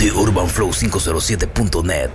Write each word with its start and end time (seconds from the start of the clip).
de 0.00 0.12
UrbanFlow507.net. 0.14 2.10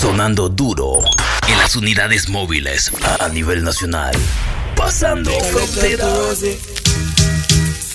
Sonando 0.00 0.48
duro 0.48 1.00
en 1.46 1.58
las 1.58 1.76
unidades 1.76 2.28
móviles 2.28 2.90
a 3.20 3.28
nivel 3.28 3.62
nacional. 3.62 4.12
Pasando 4.76 5.30
fronteras. 5.30 6.42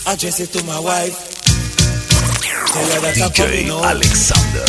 Address 0.06 0.40
it 0.40 0.52
to 0.54 0.64
my 0.64 0.80
wife. 0.80 1.18
Tell 2.72 2.90
her 2.92 3.02
that 3.02 3.18
I'm 3.18 3.30
DJ 3.30 3.70
Alexander. 3.84 4.64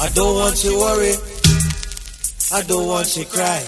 I 0.00 0.08
don't 0.14 0.34
want 0.36 0.62
you 0.64 0.78
worry. 0.78 1.14
I 2.52 2.62
don't 2.62 2.86
want 2.86 3.16
you 3.16 3.24
cry. 3.24 3.64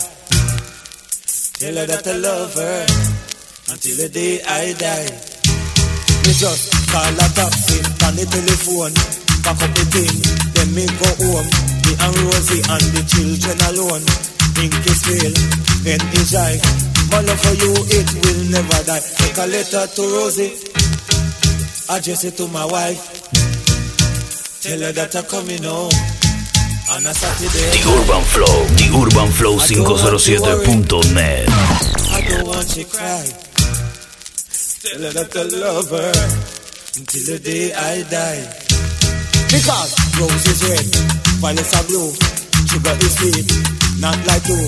Tell 1.58 1.74
her 1.76 1.86
that 1.86 2.06
I 2.06 2.12
love 2.12 2.54
her 2.54 2.86
until 3.70 3.96
the 3.96 4.08
day 4.10 4.42
I 4.46 4.74
die. 4.74 5.08
Just 6.38 6.79
call 6.91 7.14
a 7.14 7.27
taxi 7.38 7.79
on 8.04 8.18
the 8.18 8.27
telephone. 8.27 8.94
Pack 9.46 9.62
up 9.62 9.72
the 9.72 9.85
thing, 9.94 10.14
then 10.53 10.68
me 10.75 10.85
go 10.99 11.08
home. 11.22 11.49
Me 11.86 11.93
and 11.96 12.16
Rosie 12.29 12.63
and 12.66 12.86
the 12.93 13.03
children 13.07 13.58
alone. 13.71 14.04
Ink 14.61 14.75
is 14.85 15.00
real, 15.08 15.32
pen 15.86 16.03
is. 16.18 16.35
My 17.08 17.22
love 17.22 17.40
for 17.40 17.54
you, 17.57 17.72
it 17.94 18.08
will 18.21 18.43
never 18.53 18.80
die. 18.85 19.00
Take 19.00 19.39
a 19.39 19.46
letter 19.46 19.86
to 19.86 20.03
Rosie, 20.03 20.53
address 21.89 22.25
it 22.25 22.36
to 22.36 22.46
my 22.49 22.66
wife. 22.66 23.30
Tell 24.61 24.80
her 24.80 24.93
that 24.93 25.16
I'm 25.16 25.25
coming 25.25 25.63
home 25.63 25.94
on 26.93 27.07
a 27.07 27.14
Saturday. 27.14 27.71
The 27.72 27.88
Urban 27.88 28.25
Flow, 28.29 28.66
The 28.77 28.86
Urban 28.93 29.30
Flow 29.32 29.57
507.net. 29.57 31.49
I 31.49 32.20
don't 32.28 32.47
want 32.47 32.77
you 32.77 32.84
cry. 32.84 33.25
Tell 34.83 35.00
her 35.00 35.12
that 35.12 35.36
I 35.36 35.42
love 35.56 35.91
her 35.91 36.59
until 36.97 37.22
the 37.27 37.39
day 37.39 37.72
I 37.72 38.03
die. 38.11 38.42
Because 39.50 39.91
rose 40.19 40.47
is 40.47 40.61
red, 40.67 40.86
violets 41.42 41.74
are 41.74 41.86
blue, 41.86 42.10
sugar 42.70 42.96
is 43.02 43.12
sweet, 43.19 43.46
not 43.98 44.19
like 44.27 44.46
you. 44.46 44.62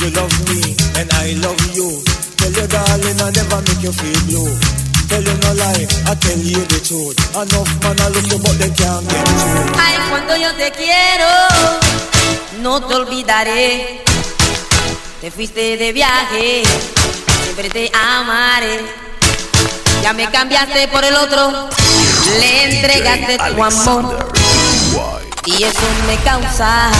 You 0.00 0.08
love 0.12 0.32
me 0.48 0.74
and 0.98 1.08
I 1.20 1.36
love 1.40 1.60
you. 1.76 2.02
Tell 2.36 2.52
your 2.52 2.68
darling 2.68 3.18
I 3.20 3.30
never 3.32 3.60
make 3.64 3.82
you 3.84 3.92
feel 3.92 4.20
blue. 4.28 4.52
Tell 5.08 5.22
you 5.22 5.36
no 5.44 5.50
lie, 5.60 5.86
I 6.08 6.14
tell 6.16 6.40
you 6.40 6.60
the 6.68 6.80
truth. 6.80 7.16
Enough 7.36 7.72
man 7.84 8.00
I 8.00 8.08
look 8.12 8.26
you 8.28 8.38
but 8.40 8.56
they 8.58 8.72
can't 8.72 9.04
get 9.08 9.24
through. 9.24 9.76
Ay, 9.80 9.96
cuando 10.08 10.36
yo 10.36 10.50
te 10.56 10.72
quiero, 10.72 11.30
no 12.60 12.80
te 12.86 12.94
olvidaré. 12.94 14.02
Te 15.20 15.30
fuiste 15.30 15.76
de 15.76 15.92
viaje, 15.92 16.64
siempre 17.44 17.70
te 17.70 17.90
amaré. 17.94 18.80
Ya 20.04 20.12
me 20.12 20.30
cambiaste 20.30 20.86
por 20.88 21.02
el 21.02 21.14
otro, 21.14 21.70
le 22.38 22.64
entregaste 22.64 23.38
tu 23.38 23.64
amor. 23.64 24.28
Y 25.46 25.62
eso 25.62 25.80
me 26.06 26.16
causa 26.18 26.90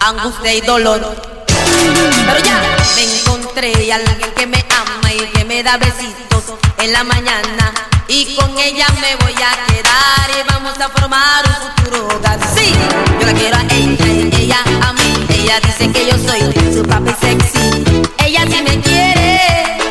angustia 0.00 0.52
y 0.52 0.62
dolor. 0.62 1.14
Pero 1.54 2.38
ya 2.44 2.60
me 2.96 3.04
encontré 3.04 3.92
alguien 3.92 4.32
que 4.34 4.46
me 4.48 4.66
ama 4.68 5.12
y 5.12 5.18
que 5.28 5.44
me 5.44 5.62
da 5.62 5.76
besitos 5.76 6.58
en 6.78 6.92
la 6.92 7.04
mañana. 7.04 7.72
Y 8.08 8.34
con 8.34 8.50
ella 8.58 8.88
me 9.00 9.14
voy 9.24 9.34
a 9.34 9.64
quedar 9.66 10.28
y 10.40 10.52
vamos 10.52 10.80
a 10.80 10.88
formar 10.88 11.44
un 11.46 11.84
futuro 11.84 12.16
hogar. 12.16 12.40
Sí, 12.56 12.74
yo 13.20 13.26
la 13.28 13.32
quiero 13.32 13.56
a 13.58 13.62
ella 13.70 14.06
ella 14.36 14.58
a 14.88 14.92
mí. 14.92 15.26
Ella 15.28 15.60
dice 15.60 15.92
que 15.92 16.06
yo 16.06 16.18
soy 16.18 16.74
su 16.74 16.82
papi 16.82 17.12
sexy. 17.20 17.84
Ella 18.18 18.44
sí 18.50 18.60
me 18.60 18.80
quiere 18.80 19.81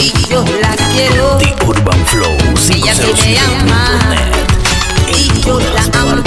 y 0.00 0.12
yo 0.28 0.44
la 0.60 0.74
quiero. 0.92 1.36
The 1.38 1.54
Urban 1.66 2.06
Flow 2.06 2.36
Ella 2.70 2.94
me 2.94 3.38
ama 3.38 3.98
507.net. 4.08 5.16
y 5.16 5.40
yo 5.42 5.60
la 5.60 5.82
amo. 6.00 6.22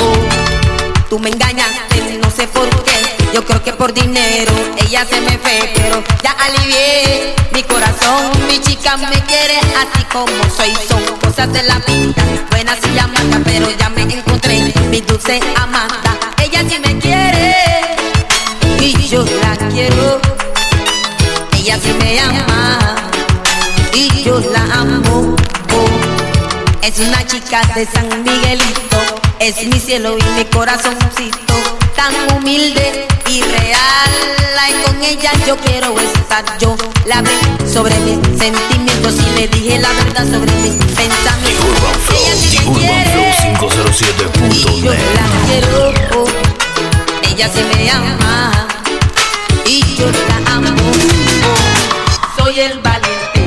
Oh, 0.00 1.08
tú 1.08 1.18
me 1.18 1.30
engañaste, 1.30 2.18
no 2.22 2.30
sé 2.30 2.46
por 2.48 2.68
qué. 2.84 2.98
Yo 3.32 3.44
creo 3.44 3.62
que 3.62 3.72
por 3.72 3.92
dinero 3.92 4.52
ella 4.78 5.04
se 5.08 5.20
me 5.20 5.38
fue, 5.38 5.70
pero 5.74 6.02
ya 6.22 6.32
alivié 6.32 7.34
mi 7.52 7.62
corazón. 7.62 8.30
Mi 8.48 8.58
chica 8.60 8.96
me 8.96 9.20
quiere 9.24 9.58
así 9.58 10.04
como 10.12 10.26
soy. 10.56 10.72
Son 10.88 11.02
cosas 11.18 11.52
de 11.52 11.62
la 11.62 11.78
vida, 11.80 12.22
buenas 12.50 12.78
y 12.94 12.98
amargas, 12.98 13.40
pero 13.44 13.70
ya 13.78 13.88
me 13.90 14.02
encontré 14.02 14.72
mi 14.90 15.00
dulce 15.00 15.40
amada. 15.56 16.00
Ella 16.42 16.62
sí 16.68 16.78
me 16.84 16.98
quiere 16.98 17.56
y 18.80 19.08
yo 19.08 19.24
la 19.24 19.56
quiero. 19.68 20.20
Ella 21.52 21.78
sí 21.82 21.92
me 22.00 22.20
ama 22.20 22.47
Es 26.88 26.98
una 27.00 27.22
chica 27.26 27.60
de 27.74 27.84
San 27.84 28.08
Miguelito, 28.24 28.96
es 29.40 29.62
mi 29.66 29.78
cielo 29.78 30.16
y 30.16 30.22
mi 30.38 30.44
corazoncito, 30.46 31.54
tan 31.94 32.14
humilde 32.34 33.06
y 33.28 33.42
real. 33.42 34.10
Ay, 34.58 34.72
con 34.86 35.02
ella 35.02 35.30
yo 35.46 35.54
quiero 35.58 35.94
estar, 36.00 36.46
yo 36.58 36.74
la 37.04 37.18
hablé 37.18 37.32
sobre 37.70 37.94
mis 38.00 38.16
sentimientos 38.40 39.16
y 39.16 39.38
le 39.38 39.48
dije 39.48 39.78
la 39.80 39.92
verdad 39.92 40.24
sobre 40.32 40.50
mis 40.62 40.76
pensamientos. 40.76 41.66
Ella 42.10 42.34
sí 42.34 42.56
The 42.56 42.70
me 42.70 42.78
quiere 42.78 43.34
y 43.36 44.82
yo 44.82 44.92
507.net. 44.94 45.04
la 45.14 45.26
quiero. 45.46 46.24
Ella 47.22 47.50
sí 47.52 47.60
me 47.70 47.90
ama 47.90 48.66
y 49.66 49.94
yo 49.94 50.06
la 50.10 50.54
amo. 50.54 50.74
Soy 52.38 52.60
el 52.60 52.78
valiente, 52.78 53.46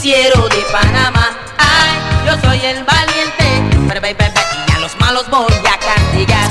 cielo 0.00 0.48
de 0.48 0.66
Panamá. 0.72 1.38
Soy 2.42 2.64
el 2.64 2.84
valiente, 2.84 3.78
bye, 4.00 4.14
bye, 4.14 4.32
y 4.68 4.72
a 4.72 4.78
los 4.78 4.98
malos 5.00 5.28
voy 5.30 5.52
a 5.52 5.78
castigar. 5.78 6.50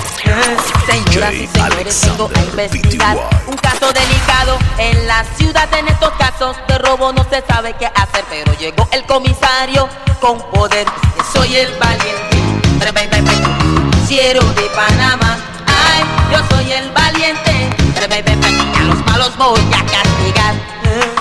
Señoras 0.86 1.34
y 1.34 1.48
señores, 1.48 2.02
vengo 2.06 2.30
a 2.34 2.40
investigar 2.40 3.18
un 3.48 3.56
caso 3.58 3.92
delicado 3.92 4.58
en 4.78 5.08
la 5.08 5.24
ciudad. 5.38 5.68
En 5.74 5.88
estos 5.88 6.12
casos 6.14 6.56
de 6.68 6.78
robo 6.78 7.12
no 7.14 7.24
se 7.30 7.44
sabe 7.47 7.74
qué 7.80 7.88
hacer, 7.88 8.26
pero 8.30 8.53
llegó 8.53 8.88
el 8.92 9.06
comisario 9.06 9.90
con 10.20 10.40
poder. 10.52 10.88
Soy 11.34 11.56
el 11.56 11.74
valiente, 11.78 12.38
bye, 12.80 13.08
bye, 13.08 14.08
cielo 14.08 14.42
de 14.53 14.64
Panamá. 14.76 15.38
Ay, 15.68 16.03
yo 16.31 16.40
soy 16.56 16.72
el 16.72 16.92
valiente, 16.92 17.70
bye, 18.08 18.22
bye, 18.22 18.52
y 18.52 18.78
a 18.78 18.84
los 18.84 19.06
malos 19.06 19.38
voy 19.38 19.62
a 19.74 19.86
castigar. 19.86 21.16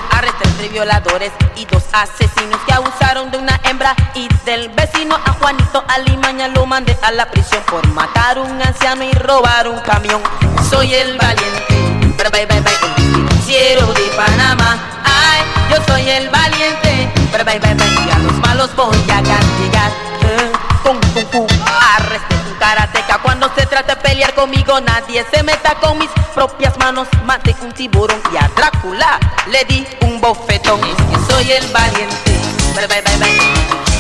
Tres 0.57 0.73
violadores 0.73 1.33
y 1.57 1.67
dos 1.67 1.85
asesinos 1.93 2.59
que 2.67 2.73
abusaron 2.73 3.31
de 3.31 3.37
una 3.37 3.61
hembra 3.65 3.95
y 4.15 4.27
del 4.47 4.71
vecino 4.71 5.15
a 5.15 5.33
Juanito 5.33 5.85
Alimaña 5.87 6.49
lo 6.49 6.65
mandé 6.65 6.97
a 7.03 7.11
la 7.13 7.31
prisión 7.31 7.63
por 7.65 7.87
matar 7.89 8.39
un 8.39 8.63
anciano 8.63 9.05
y 9.05 9.13
robar 9.13 9.69
un 9.69 9.79
camión. 9.81 10.23
Soy 10.71 10.95
el 10.95 11.19
valiente, 11.19 11.75
bye, 12.33 12.47
bye, 12.47 12.61
bye, 12.61 13.43
cielo 13.45 13.93
de 13.93 14.03
Panamá. 14.17 14.79
Ay, 15.05 15.43
yo 15.71 15.77
soy 15.87 16.09
el 16.09 16.31
valiente, 16.31 17.13
bye, 17.33 17.45
bye, 17.45 17.59
bye, 17.59 17.75
bye, 17.75 18.13
a 18.13 18.19
los 18.19 18.35
malos 18.39 18.75
voy 18.77 18.97
a 19.11 19.23
castigar. 19.23 19.91
Eh, 20.23 20.53
fu, 21.33 21.47
arresté 21.97 22.35
un 22.35 22.55
karateca 22.59 23.19
cuando 23.23 23.51
se 23.57 23.67
trata 23.67 23.95
de 23.95 24.01
pelear 24.03 24.35
conmigo 24.35 24.81
nadie 24.81 25.25
se 25.33 25.43
meta 25.43 25.75
con 25.81 25.99
mis 25.99 26.11
propias 26.35 26.77
manos 26.79 27.09
maté 27.25 27.55
un 27.63 27.73
tiburón 27.73 28.21
y 28.33 28.37
a 28.37 28.49
Drácula 28.57 29.19
le 29.51 29.65
di 29.65 29.87
un 30.03 30.21
bofetón 30.21 30.81
es 30.85 30.97
que 30.97 31.33
soy 31.33 31.53
el 31.53 31.67
valiente 31.69 32.33
bye, 32.75 32.87
bye, 32.87 33.03
bye, 33.03 33.19
bye. 33.19 33.39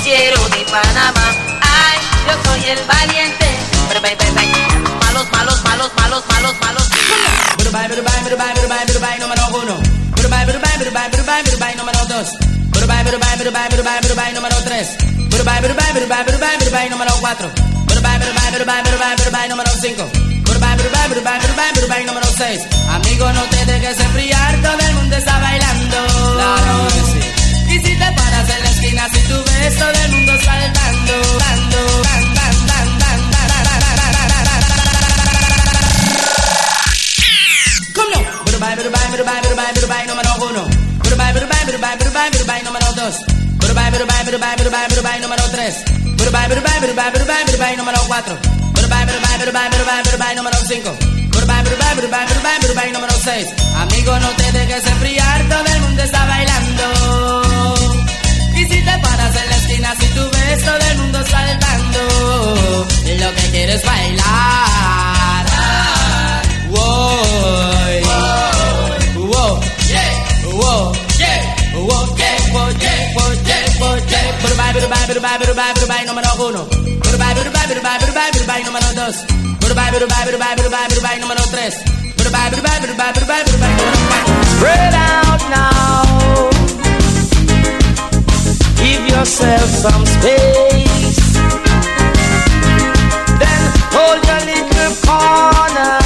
Quiero 0.05 0.41
de 0.49 0.65
Panamá 0.71 1.27
ay 1.61 1.99
yo 2.27 2.51
soy 2.51 2.71
el 2.71 2.85
valiente 2.87 3.47
bye, 3.91 4.01
bye, 4.01 4.17
bye, 4.17 4.31
bye. 4.33 4.53
Malos 5.05 5.31
malos 5.33 5.65
malos 5.65 5.91
malos 5.97 6.23
malos 6.29 6.55
malos 6.61 6.83
Burubai, 7.59 7.89
burubai, 7.89 8.23
burubai, 8.23 8.55
burubai, 8.55 8.87
burubai, 8.87 9.19
número 9.19 9.43
uno. 9.49 9.81
Burubai, 10.17 11.77
número 11.77 12.05
dos. 12.07 12.56
Burubay, 13.07 13.39
Burubay, 13.39 13.69
Burubay, 13.71 14.01
Burubay 14.03 14.35
número 14.35 14.57
número 16.91 17.13
número 21.95 22.11
número 22.11 22.27
Amigo, 22.91 23.33
no 23.33 23.43
te 23.45 23.67
dejes 23.67 24.01
enfriar, 24.01 24.63
todo 24.63 24.79
el 24.79 24.95
mundo 24.95 25.17
está 25.17 25.39
bailando. 25.39 25.97
Claro 26.35 26.89
que 26.89 27.01
sí. 27.13 27.75
Y 27.75 27.87
si 27.87 27.95
te 27.95 28.13
paras 28.13 28.51
en 28.51 28.63
la 28.63 28.71
esquina, 28.71 29.09
si 29.13 29.21
ves 29.45 29.79
todo 29.79 29.91
el 29.91 30.13
mundo 30.13 30.33
saltando, 30.45 31.13
dando, 31.39 32.03
dando. 32.03 32.27
2. 43.07 43.25
Burubay, 43.61 43.91
burubay, 43.93 44.25
burubay, 44.27 44.57
burubay, 44.59 44.87
burubay 44.91 45.21
número 45.21 45.45
3. 45.53 45.85
Burubay, 46.19 46.47
burubay, 46.51 46.79
burubay, 46.83 47.11
burubay, 47.15 47.43
burubay 47.47 47.77
número 47.77 48.01
4. 48.09 48.37
Burubay, 48.75 49.05
burubay, 49.07 49.37
burubay, 49.39 49.69
burubay, 49.71 50.03
burubay 50.07 50.35
número 50.35 50.59
5. 50.67 50.91
Burubay, 51.31 51.63
burubay, 51.63 51.93
burubay, 51.95 52.25
burubay, 52.27 52.57
burubay 52.63 52.89
número 52.91 53.15
6. 53.15 53.47
Amigo, 53.85 54.13
no 54.19 54.29
te 54.31 54.47
dejes 54.59 54.87
enfriar, 54.87 55.39
todo 55.49 55.67
el 55.75 55.81
mundo 55.83 56.03
está 56.03 56.27
bailando. 56.27 56.85
Y 58.57 58.63
si 58.71 58.79
te 58.83 58.99
paras 58.99 59.37
en 59.37 59.51
la 59.51 59.57
esquina, 59.57 59.95
si 60.01 60.07
tú 60.09 60.23
ves 60.35 60.65
todo 60.65 60.85
el 60.91 60.99
mundo 60.99 61.19
saltando, 61.31 62.87
lo 63.23 63.35
que 63.37 63.51
quieres 63.53 63.85
bailar. 63.85 65.16
Spread 84.57 84.95
out 84.95 85.43
now. 85.53 86.49
Give 88.81 89.03
yourself 89.15 89.69
some 89.85 90.05
space. 90.07 91.21
Then 93.43 93.63
hold 93.93 94.21
your 94.29 94.43
little 94.51 94.93
corner. 95.05 96.01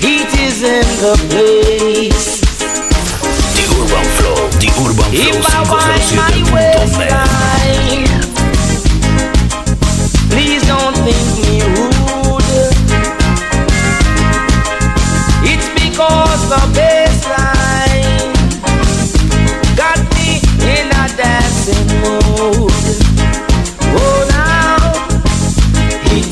Heat 0.00 0.32
is 0.48 0.62
in 0.62 0.86
the 1.04 1.14
place. 1.28 2.31
If 5.14 5.44
I 5.44 5.60
wind 5.68 6.16
my 6.16 6.30
507.net. 6.32 6.52
waistline, 6.54 8.08
please 10.30 10.62
don't 10.66 10.96
think 11.04 11.20
me 11.36 11.60
rude. 11.68 12.72
It's 15.44 15.68
because 15.74 16.42
the 16.48 16.62
bassline 16.72 18.32
got 19.76 19.98
me 20.14 20.40
in 20.64 20.88
a 20.88 21.08
dancing 21.14 21.88
mood. 22.00 22.71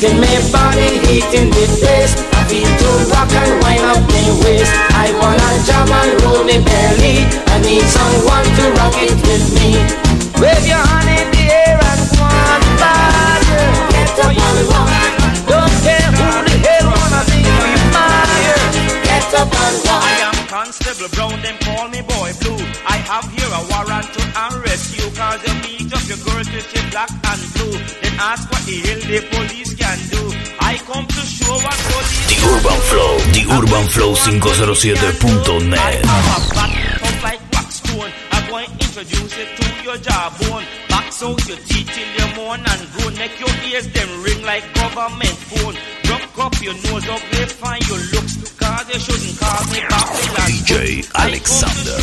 Heating 0.01 0.19
my 0.19 0.51
body, 0.51 0.97
heating 1.05 1.49
the 1.51 1.65
place. 1.77 2.17
I 2.33 2.41
feel 2.49 2.65
to 2.65 2.89
rock 3.13 3.29
and 3.37 3.61
wind 3.61 3.85
up 3.85 4.01
my 4.09 4.25
waist. 4.41 4.73
I 4.97 5.13
wanna 5.21 5.49
jump 5.61 5.93
and 5.93 6.21
roll 6.23 6.43
my 6.43 6.57
belly. 6.57 7.29
I 7.53 7.61
need 7.61 7.85
someone 7.85 8.45
to 8.57 8.65
rock 8.81 8.97
it 8.97 9.13
with 9.21 9.45
me. 9.53 9.77
Wave 10.41 10.65
your 10.65 10.81
hand 10.81 11.09
in 11.09 11.29
the 11.29 11.43
air 11.53 11.77
and 11.77 12.01
one 12.17 12.65
bad. 12.81 13.45
Get 13.93 14.17
up 14.25 14.33
and 14.33 14.67
walk. 14.73 14.89
Don't 15.45 15.75
care 15.85 16.09
who 16.17 16.27
the 16.49 16.55
hell 16.65 16.87
wanna 16.89 17.21
me 17.29 17.41
fire. 17.93 18.57
Get 19.05 19.33
up 19.35 19.53
and 19.53 19.77
walk. 19.85 20.40
Constable 20.61 21.09
Brown, 21.17 21.41
them 21.41 21.57
call 21.65 21.89
me 21.89 22.05
Boy 22.05 22.29
Blue. 22.37 22.61
I 22.85 23.01
have 23.09 23.25
here 23.33 23.49
a 23.49 23.61
warrant 23.65 24.05
to 24.13 24.21
arrest 24.45 24.93
you 24.93 25.09
cause 25.17 25.41
you 25.41 25.53
meet 25.65 25.89
up 25.89 26.05
your 26.05 26.21
girls 26.21 26.45
with 26.53 26.69
your 26.69 26.85
black 26.93 27.09
and 27.09 27.41
blue. 27.57 27.73
Then 27.97 28.13
ask 28.21 28.45
what 28.45 28.61
the 28.69 28.77
hell 28.85 29.01
the 29.09 29.19
police 29.33 29.73
can 29.73 29.97
do. 30.13 30.21
I 30.61 30.77
come 30.85 31.09
to 31.09 31.21
show 31.25 31.49
what 31.49 31.77
police 31.89 32.29
The 32.29 32.37
Urban 32.45 32.79
Flow, 32.93 33.11
The 33.33 33.43
Urban 33.57 33.85
Flow 33.89 34.13
507.net. 34.13 35.81
I 35.81 36.17
have 36.29 36.45
a 36.45 36.53
back 36.53 36.73
tough 37.01 37.23
like. 37.25 37.41
I'm 38.29 38.45
going 38.47 38.69
to 38.69 38.85
introduce 38.85 39.33
it 39.41 39.49
to 39.57 39.65
your 39.81 39.97
jawbone. 39.97 40.65
Box 40.93 41.23
out 41.23 41.41
your 41.49 41.57
teeth 41.57 41.89
till 41.89 42.05
you 42.05 42.27
moan 42.37 42.61
and 42.61 42.81
groan. 42.93 43.17
Make 43.17 43.33
your 43.41 43.49
ears 43.65 43.89
them 43.89 44.09
ring 44.21 44.45
like 44.45 44.61
government 44.77 45.37
phone. 45.49 45.73
Up 46.41 46.59
your 46.61 46.73
nose, 46.73 47.07
uplify 47.07 47.77
your 47.87 47.99
looks. 48.13 48.40
Cause 48.81 48.89
you 48.89 49.13
shouldn't 49.13 49.37
call 49.37 49.61
me 49.69 49.77
Babylon. 49.93 50.49
DJ 50.49 51.05
Alexander 51.13 52.01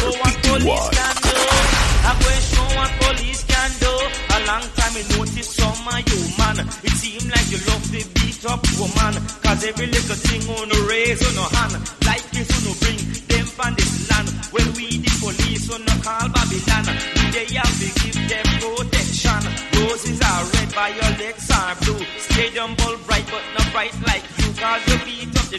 I 2.07 2.15
show 2.39 2.71
what 2.79 2.93
police 3.03 3.43
can 3.43 3.71
do. 3.83 3.91
A 3.91 4.39
long 4.47 4.63
time 4.79 4.95
some 5.43 5.75
of 5.75 6.07
you 6.07 6.23
man. 6.39 6.63
It 6.87 6.95
seem 6.95 7.27
like 7.35 7.51
you 7.51 7.59
love 7.67 7.83
beat 7.91 8.47
up 8.47 8.63
woman. 8.79 9.19
Cause 9.43 9.67
every 9.67 9.91
little 9.91 10.15
thing 10.23 10.47
on 10.55 10.71
the 10.71 10.79
raise 10.87 11.19
on 11.27 11.35
no 11.35 11.51
hand. 11.51 11.83
Like 12.07 12.23
this 12.31 12.47
on 12.47 12.71
bring 12.79 13.03
them 13.27 13.47
from 13.51 13.75
this 13.75 14.07
land. 14.07 14.31
When 14.55 14.71
we 14.79 15.03
the 15.03 15.11
police 15.19 15.67
on 15.75 15.83
no 15.83 15.95
call 16.07 16.31
Babylon. 16.31 16.87
They 17.35 17.59
have 17.59 17.75
to 17.75 17.89
give 18.07 18.23
them 18.31 18.47
protection. 18.63 19.43
Roses 19.83 20.23
are 20.23 20.47
red, 20.55 20.71
violets 20.71 21.51
are 21.51 21.75
blue. 21.83 22.07
Stadium 22.23 22.79
ball 22.79 22.95
bright 23.03 23.27
but 23.27 23.43
not 23.59 23.67
bright 23.75 23.99
like 24.07 24.23
you. 24.39 24.47
Cause 24.55 24.87
you 24.87 24.99
beat 25.03 25.35
up 25.35 25.49
the 25.51 25.59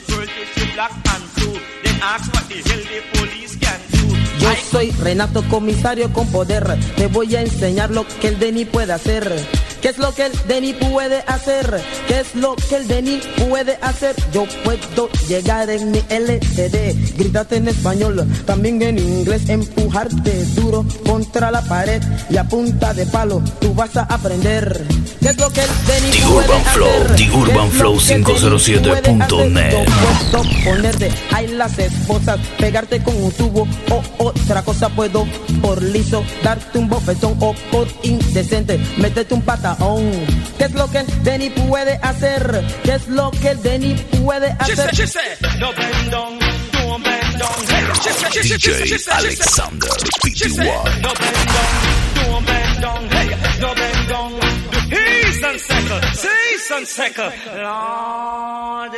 black 0.80 1.09
Yo 4.40 4.50
soy 4.72 4.92
Renato 4.92 5.44
Comisario 5.50 6.12
con 6.14 6.32
poder. 6.32 6.78
Te 6.96 7.08
voy 7.08 7.36
a 7.36 7.42
enseñar 7.42 7.92
lo 7.92 8.08
que 8.08 8.30
el 8.30 8.40
Denny 8.40 8.66
puede 8.66 8.94
hacer. 8.94 9.46
¿Qué 9.82 9.90
es 9.90 9.98
lo 9.98 10.14
que 10.14 10.26
el 10.26 10.34
Denny 10.48 10.74
puede 10.74 11.24
hacer? 11.28 11.82
¿Qué 12.08 12.20
es 12.20 12.36
lo 12.36 12.56
que 12.56 12.76
el 12.76 12.88
Denny 12.88 13.22
puede 13.48 13.78
hacer? 13.82 14.14
Yo 14.34 14.46
puedo 14.64 15.10
llegar 15.28 15.70
en 15.70 15.92
mi 15.92 16.00
LTD, 16.00 17.18
gritarte 17.18 17.56
en 17.58 17.68
español, 17.70 18.28
también 18.46 18.82
en 18.82 19.00
inglés, 19.00 19.48
empujarte 19.48 20.44
duro 20.56 20.86
contra 21.06 21.50
la 21.50 21.62
pared 21.62 22.02
y 22.30 22.36
a 22.38 22.44
punta 22.44 22.94
de 22.94 23.06
palo 23.06 23.42
tú 23.62 23.74
vas 23.74 23.96
a 23.96 24.04
aprender. 24.04 24.86
¿Qué 25.22 25.30
es 25.30 25.38
lo 25.38 25.50
que 25.50 25.62
el 25.62 25.70
Denny 25.88 26.12
The 26.12 26.22
puede 26.26 26.38
Urban 26.48 26.64
Flow, 26.66 26.88
hacer? 26.90 27.08
The 27.08 27.16
¿Qué 27.16 27.24
es 27.24 27.34
Urban 27.36 27.66
lo 27.66 27.72
Flow 27.72 27.98
que 27.98 28.14
el 28.14 28.24
Denny 28.24 28.26
507.net. 28.26 28.90
puede 29.00 29.24
hacer? 29.24 29.72
Yo 29.72 29.84
puedo 30.32 30.44
ponerte 30.66 31.12
ahí 31.32 31.48
las 31.48 31.80
esposas, 31.80 32.40
pegarte 32.58 33.02
con 33.02 33.16
un 33.22 33.32
tubo 33.32 33.68
o 33.92 34.04
otra 34.26 34.62
cosa 34.64 34.90
puedo 34.90 35.26
por 35.62 35.82
liso, 35.82 36.24
darte 36.44 36.78
un 36.78 36.90
bofetón 36.90 37.36
o 37.40 37.54
por 37.72 37.88
indecente, 38.04 38.78
meterte 38.98 39.34
un 39.34 39.42
pataón. 39.70 40.12
¿Qué 40.58 40.66
es 40.66 40.72
lo 40.74 40.90
que 40.90 41.00
el 41.00 41.24
Denny 41.24 41.50
puede 41.50 42.00
hacer? 42.02 42.64
¿Qué 42.84 42.96
es 42.96 43.08
lo 43.08 43.32
que 43.32 43.50
el 43.50 43.62
Denny 43.62 43.94
puede 44.24 44.56
She 44.66 44.76
said, 44.76 44.90
hacer? 44.90 44.96
she 44.96 45.08
said, 45.08 45.38
no 45.60 45.72
bend 45.74 46.12
down, 46.12 46.40
don't 46.72 47.04
bend 47.04 47.40
down. 47.40 47.54
Hey, 47.68 47.86
she 48.04 48.10
said, 48.10 48.34
she 48.34 48.42
said, 48.44 48.62
she 48.62 48.72
said, 48.72 48.72
she 48.72 48.74
DJ 48.74 48.74
said, 48.74 48.88
she 48.88 48.98
said, 48.98 49.14
Alexander 49.14 49.88
she 50.34 50.50
said, 50.50 50.66
PTY. 50.66 51.02
no 51.02 51.14
bend 51.14 51.48
down, 51.50 51.74
don't 52.16 52.46
bend 52.46 52.82
down. 52.82 53.10
Hey, 53.10 53.28
no 53.62 53.76
bend 53.76 54.10
down. 54.10 54.32
He's 54.90 55.44
and 55.44 55.60
second, 55.62 56.04
cease 56.16 56.72
and 56.72 56.88
second. 56.88 57.34
Lord. 57.64 58.94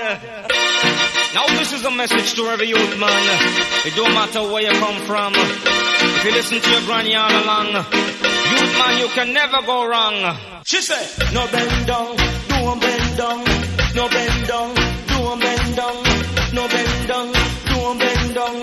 Now 1.34 1.46
this 1.60 1.74
is 1.74 1.84
a 1.86 1.92
message 1.92 2.34
to 2.36 2.44
every 2.48 2.68
youth 2.70 2.98
man. 3.00 3.40
It 3.86 3.96
don't 3.96 4.14
matter 4.14 4.42
where 4.44 4.64
you 4.64 4.72
come 4.80 5.00
from. 5.06 5.34
If 5.36 6.26
you 6.26 6.32
listen 6.32 6.62
to 6.62 6.70
your 6.72 6.82
granny 6.82 7.16
all 7.16 7.30
along, 7.32 7.86
youth 8.52 8.74
man, 8.78 8.94
you 9.00 9.08
can 9.10 9.34
never 9.34 9.62
go 9.66 9.86
wrong. 9.88 10.36
She 10.66 10.82
said, 10.82 11.08
no 11.34 11.48
bend 11.48 11.88
down, 11.88 12.16
don't 12.50 12.80
bend 12.82 13.18
down, 13.18 13.40
no 13.96 14.08
bend 14.10 14.48
down, 14.48 14.76
don't 15.08 15.40
bend 15.40 15.76
down, 15.76 15.96
no 16.54 16.68
bend 16.68 17.08
down, 17.08 17.28
don't 17.72 17.98
bend 18.00 18.36
down, 18.36 18.56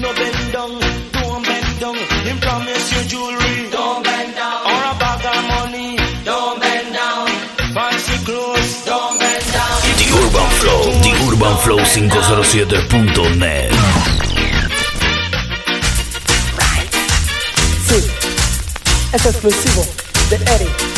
no 0.00 0.10
bend 0.14 0.52
down, 0.52 0.72
don't 1.12 1.42
bend 1.44 1.80
down. 1.80 1.96
Him 2.28 2.38
promise 2.40 2.86
you 2.94 3.02
jewelry, 3.08 3.70
don't 3.70 4.02
bend 4.04 4.34
down, 4.34 4.58
or 4.70 4.80
a 4.90 4.94
bag 5.02 5.24
of 5.32 5.42
money, 5.54 5.96
don't 6.24 6.60
bend 6.60 6.94
down, 6.94 7.26
fancy 7.74 8.16
clothes, 8.24 8.84
don't 8.84 9.18
bend 9.18 9.44
down. 9.52 9.76
The 10.00 10.06
Urban 10.20 10.50
Flow, 10.60 10.80
The 11.04 11.12
Urban 11.28 11.56
Flow 11.64 11.78
507.net. 11.78 13.72
Sí, 17.90 17.98
es 19.12 19.26
exclusivo 19.26 19.84
de 20.28 20.36
Eric. 20.36 20.90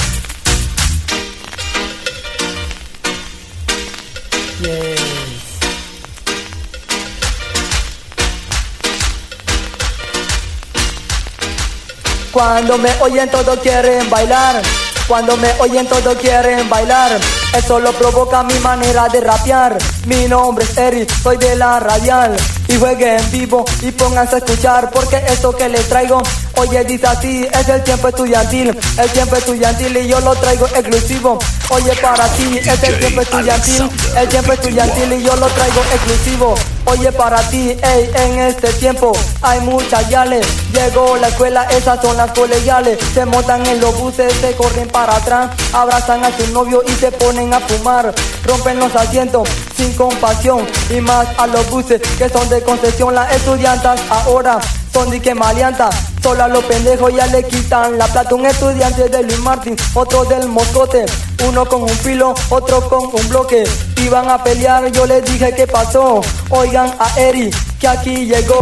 Cuando 12.33 12.78
me 12.78 12.90
oyen 13.00 13.31
todos 13.31 13.59
quieren 13.61 14.09
bailar. 14.09 14.62
Cuando 15.09 15.37
me 15.37 15.52
oyen 15.61 15.87
todos 15.87 16.16
quieren 16.16 16.69
bailar. 16.71 17.19
Eso 17.54 17.78
lo 17.81 17.92
provoca 17.92 18.42
mi 18.42 18.59
manera 18.61 19.09
de 19.09 19.21
rapear. 19.21 19.76
Mi 20.07 20.26
nombre 20.26 20.64
es 20.64 20.76
Eric, 20.78 21.12
soy 21.23 21.37
de 21.37 21.57
la 21.57 21.81
radial. 21.81 22.35
Y 22.69 22.76
juegue 22.76 23.16
en 23.16 23.31
vivo 23.31 23.64
y 23.83 23.90
pónganse 23.92 24.37
a 24.37 24.38
escuchar. 24.38 24.90
Porque 24.90 25.23
esto 25.28 25.54
que 25.54 25.69
les 25.69 25.88
traigo, 25.88 26.23
oye, 26.56 26.85
dice 26.85 27.06
así: 27.06 27.47
es 27.52 27.68
el 27.68 27.82
tiempo 27.82 28.09
estudiantil. 28.09 28.78
El 28.99 29.11
tiempo 29.11 29.37
estudiantil 29.37 29.97
y 29.97 30.09
yo 30.09 30.21
lo 30.21 30.35
traigo 30.37 30.66
exclusivo. 30.66 31.38
Oye, 31.71 31.94
para 31.97 32.26
ti, 32.28 32.59
es 32.59 32.82
el 32.82 32.99
tiempo 32.99 33.21
estudiantil. 33.23 33.90
El 34.16 34.28
tiempo 34.28 34.52
estudiantil 34.52 35.12
y 35.12 35.23
yo 35.23 35.37
lo 35.37 35.47
traigo 35.47 35.80
exclusivo. 35.92 36.54
Oye, 36.85 37.12
para 37.12 37.40
ti, 37.49 37.76
ey, 37.82 38.11
en 38.14 38.38
este 38.40 38.73
tiempo 38.75 39.12
hay 39.40 39.61
muchas 39.61 40.09
yales. 40.09 40.47
Llegó 40.73 41.16
la 41.16 41.28
escuela, 41.28 41.64
esas 41.71 42.00
son 42.02 42.16
las 42.16 42.32
colegiales. 42.32 42.99
Se 43.14 43.25
montan 43.25 43.64
en 43.66 43.80
los 43.80 43.97
buses, 43.99 44.32
se 44.40 44.52
corren 44.56 44.88
para 44.88 45.16
atrás, 45.16 45.50
abrazan 45.73 46.25
a 46.25 46.37
su 46.37 46.47
novio 46.52 46.82
y 46.87 46.92
se 46.92 47.12
ponen 47.12 47.54
a 47.54 47.61
fumar. 47.61 48.12
Rompen 48.44 48.78
los 48.78 48.94
asientos 48.97 49.49
sin 49.76 49.92
compasión 49.94 50.66
y 50.90 51.00
más 51.00 51.26
a 51.38 51.47
los 51.47 51.71
buses 51.71 52.02
que 52.18 52.28
son 52.28 52.49
de 52.49 52.62
concesión. 52.62 53.14
Las 53.14 53.32
estudiantas 53.35 54.00
ahora 54.11 54.59
son 54.92 55.09
de 55.11 55.21
que 55.21 55.35
maleantas. 55.35 56.12
Solo 56.23 56.45
a 56.45 56.49
los 56.49 56.64
pendejos 56.64 57.12
ya 57.14 57.26
le 57.26 57.43
quitan 57.45 57.99
la 57.99 58.07
plata. 58.07 58.35
Un 58.35 58.47
estudiante 58.47 59.09
de 59.09 59.23
Luis 59.25 59.38
Martín, 59.41 59.76
otro 59.95 60.25
del 60.25 60.49
Moscote. 60.49 61.05
Uno 61.49 61.67
con 61.67 61.83
un 61.83 61.88
filo, 61.88 62.35
otro 62.50 62.88
con 62.88 63.05
un 63.12 63.29
bloque. 63.29 63.64
Iban 63.97 64.31
a 64.31 64.43
pelear, 64.43 64.91
yo 64.93 65.05
les 65.07 65.25
dije 65.25 65.52
qué 65.55 65.67
pasó. 65.67 66.21
Oigan 66.50 66.95
a 66.99 67.21
Eri, 67.21 67.50
que 67.81 67.88
aquí 67.88 68.26
llegó. 68.26 68.61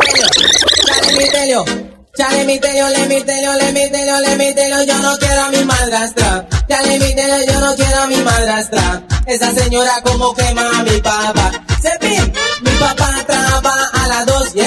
Dale, 0.88 1.12
Mitelio. 1.18 1.64
Ya 2.16 2.28
le 2.30 2.44
mitelo, 2.44 2.88
le 2.88 3.06
mitelo, 3.06 3.54
le 3.54 3.72
mitelo, 3.72 4.20
le 4.20 4.36
mitelo, 4.36 4.82
yo 4.82 4.98
no 4.98 5.16
quiero 5.18 5.42
a 5.42 5.50
mi 5.50 5.64
madrastra. 5.64 6.46
Ya 6.68 6.82
le 6.82 6.98
mitelo, 6.98 7.36
yo 7.46 7.60
no 7.60 7.74
quiero 7.76 8.02
a 8.02 8.06
mi 8.08 8.16
madrastra. 8.16 9.02
Esa 9.26 9.52
señora 9.52 9.92
como 10.02 10.34
quema 10.34 10.68
a 10.78 10.82
mi 10.82 11.00
papá. 11.00 11.52
Cepín, 11.80 12.32
mi 12.62 12.70
papá 12.72 13.14
trabaja 13.26 13.90
a 14.02 14.08
las 14.08 14.26
dos 14.26 14.50
y 14.54 14.60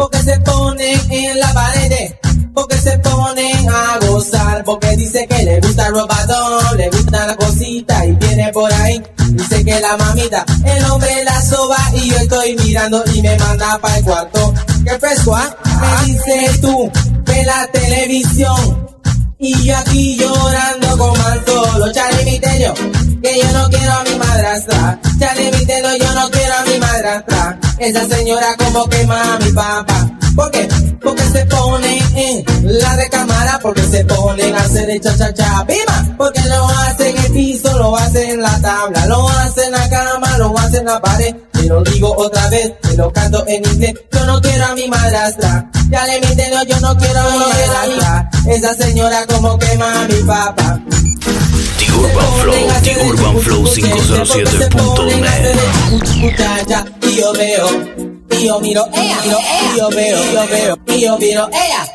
Porque 0.00 0.22
se 0.22 0.40
pone 0.40 0.94
en 1.10 1.38
la 1.38 1.52
pared, 1.52 2.14
porque 2.54 2.78
se 2.78 2.98
ponen 3.00 3.68
a 3.68 3.98
gozar, 4.06 4.64
porque 4.64 4.96
dice 4.96 5.26
que 5.28 5.44
le 5.44 5.60
gusta 5.60 5.88
el 5.88 5.92
robadón, 5.92 6.78
le 6.78 6.88
gusta 6.88 7.26
la 7.26 7.36
cosita 7.36 8.06
y 8.06 8.12
viene 8.12 8.50
por 8.50 8.72
ahí. 8.72 9.02
Dice 9.32 9.62
que 9.62 9.78
la 9.78 9.98
mamita, 9.98 10.46
el 10.64 10.84
hombre 10.86 11.22
la 11.22 11.42
soba 11.42 11.76
y 11.92 12.08
yo 12.08 12.16
estoy 12.16 12.56
mirando 12.56 13.04
y 13.12 13.20
me 13.20 13.36
manda 13.36 13.76
para 13.76 13.98
el 13.98 14.04
cuarto. 14.06 14.54
¿Qué 14.86 14.98
fresco, 14.98 15.36
ah? 15.36 15.54
Me 15.82 16.06
dices 16.06 16.62
tú, 16.62 16.90
ve 17.26 17.44
la 17.44 17.66
televisión. 17.66 18.88
Y 19.38 19.66
yo 19.66 19.76
aquí 19.76 20.16
llorando 20.16 20.96
con 20.96 21.18
mal 21.18 21.44
solo, 21.44 21.92
Charlie 21.92 22.24
Mitelio, 22.24 22.72
que 23.22 23.38
yo 23.38 23.52
no 23.52 23.68
quiero 23.68 23.92
a 23.92 24.04
mi 24.04 24.14
madrastra. 24.16 24.98
Charlie 25.18 25.50
Mitelio, 25.58 25.94
yo 25.98 26.14
no 26.14 26.30
quiero 26.30 26.54
a 26.54 26.62
mi 26.64 26.78
madrastra. 26.78 27.59
Esa 27.80 28.06
señora 28.06 28.54
como 28.58 28.86
quema 28.90 29.36
a 29.36 29.38
mi 29.38 29.50
papá. 29.52 30.10
¿Por 30.36 30.50
qué? 30.50 30.68
Porque 31.02 31.22
se 31.22 31.46
pone 31.46 31.98
en 32.14 32.44
la 32.78 32.94
recámara, 32.94 33.58
porque 33.62 33.82
se 33.84 34.04
ponen 34.04 34.54
a 34.54 34.58
hacer 34.58 34.90
el 34.90 35.00
cha 35.00 35.16
cha 35.16 35.32
cha 35.32 35.64
¡Viva! 35.64 36.14
Porque 36.18 36.40
lo 36.42 36.68
hacen 36.68 37.16
en 37.16 37.24
el 37.24 37.32
piso, 37.32 37.78
lo 37.78 37.96
hacen 37.96 38.32
en 38.32 38.42
la 38.42 38.60
tabla, 38.60 39.06
lo 39.06 39.26
hacen 39.30 39.64
en 39.64 39.72
la 39.72 39.88
cama, 39.88 40.36
lo 40.36 40.58
hacen 40.58 40.80
en 40.80 40.84
la 40.84 41.00
pared. 41.00 41.34
Y 41.54 41.68
lo 41.68 41.82
digo 41.82 42.14
otra 42.18 42.50
vez, 42.50 42.78
te 42.82 42.96
lo 42.98 43.10
canto 43.14 43.46
en 43.46 43.64
inglés. 43.64 43.94
Yo 44.12 44.26
no 44.26 44.40
quiero 44.42 44.66
a 44.66 44.74
mi 44.74 44.86
madrastra. 44.86 45.70
Ya 45.88 46.04
le 46.04 46.20
meten, 46.20 46.52
yo 46.68 46.80
no 46.80 46.96
quiero 46.98 47.18
a 47.18 47.30
mi 47.30 47.38
madrastra. 47.38 48.30
Esa 48.46 48.74
señora 48.74 49.26
como 49.26 49.58
quema 49.58 50.02
a 50.02 50.06
mi 50.06 50.22
papá. 50.24 50.80
Urban 52.00 52.32
Flow, 52.40 52.54
Urban 53.08 53.40
Flow 53.40 53.64
507.net. 53.64 55.56
Muchacha, 56.16 56.86
y 57.02 57.16
yo 57.16 57.32
veo, 57.32 57.68
y 58.30 58.46
yo 58.46 58.60
miro, 58.60 58.86
ella, 58.94 59.18
y 59.24 59.28
yo 59.78 59.90
veo, 59.90 60.18
y 60.18 60.32
yo 60.32 60.46
veo, 60.48 60.78
y 60.86 61.00
yo 61.00 61.18
miro, 61.18 61.48
ella. 61.48 61.86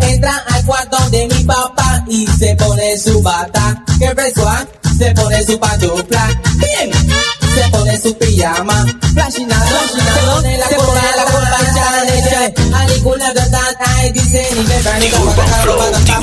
Entra 0.00 0.42
al 0.48 0.64
cuarto 0.64 0.96
de 1.10 1.26
mi 1.26 1.44
papá 1.44 2.04
y 2.08 2.26
se 2.26 2.54
pone 2.56 2.96
su 2.98 3.20
bata. 3.20 3.84
Que 3.98 4.08
fresco? 4.10 4.48
Se 4.98 5.12
pone 5.12 5.44
su 5.44 5.58
pantufla. 5.58 6.40
Bien. 6.56 6.90
Se 7.54 7.68
pone 7.70 8.00
su 8.00 8.16
pijama. 8.18 8.84
Flashina, 9.14 9.54
flashina. 9.56 10.14
Se 10.14 10.20
pone 10.26 10.58
la 10.58 10.66
cola, 10.68 11.02
la 11.16 11.24
cola, 11.24 11.58
ya 11.74 12.04
le 12.04 12.18
eché. 12.18 12.54
Alicula, 12.74 13.32
verdad, 13.32 13.76
ay, 13.96 14.12
dice 14.12 14.48
ni 14.54 14.62
me 14.62 14.74
The 14.82 15.16
Urban 15.18 15.48
Flow, 15.62 15.78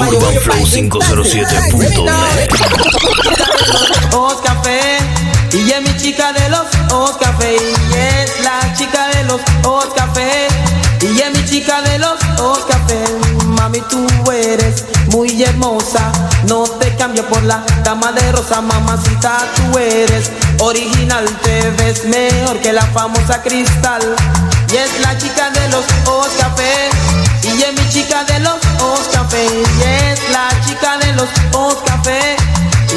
Urban 0.08 0.36
Flow 0.42 0.66
507.net. 0.66 2.50
Os 4.16 4.42
café 4.42 4.98
y 5.54 5.72
es 5.72 5.82
mi 5.82 5.98
chica 5.98 6.32
de 6.34 6.50
los 6.50 6.66
Os 6.92 7.18
café 7.18 7.56
y 7.56 7.96
es 7.96 8.44
la 8.44 8.74
chica 8.76 9.08
de 9.10 9.24
los 9.26 9.42
Os 9.64 9.86
café 9.96 10.48
y 11.02 11.20
es 11.20 11.32
mi 11.38 11.46
chica 11.46 11.82
de 11.82 12.00
los 12.00 12.18
Os 12.40 12.60
café 12.60 12.98
mami 13.46 13.82
tú 13.90 14.06
eres 14.32 14.86
muy 15.12 15.42
hermosa 15.44 16.12
no 16.48 16.64
te 16.64 16.96
cambio 16.96 17.26
por 17.28 17.44
la 17.44 17.64
dama 17.84 18.12
de 18.12 18.32
rosa 18.32 18.62
mamacita 18.62 19.38
tú 19.56 19.78
eres 19.78 20.32
original 20.60 21.26
te 21.44 21.70
ves 21.72 22.06
mejor 22.06 22.60
que 22.60 22.74
la 22.74 22.86
famosa 22.88 23.42
cristal 23.42 24.02
y 24.72 24.76
es 24.76 25.00
la 25.02 25.18
chica 25.18 25.50
de 25.52 25.68
los 25.70 25.86
Os 26.06 26.30
café 26.40 26.90
y 27.44 27.62
es 27.62 27.74
mi 27.74 27.90
chica 27.90 28.24
de 28.24 28.40
los 28.40 28.56
Os 28.82 29.08
café 29.12 29.46
y 29.46 29.84
es 29.84 30.20
la 30.32 30.50
chica 30.66 30.98
de 30.98 31.14
los 31.14 31.30
Os 31.54 31.76
café 31.86 32.38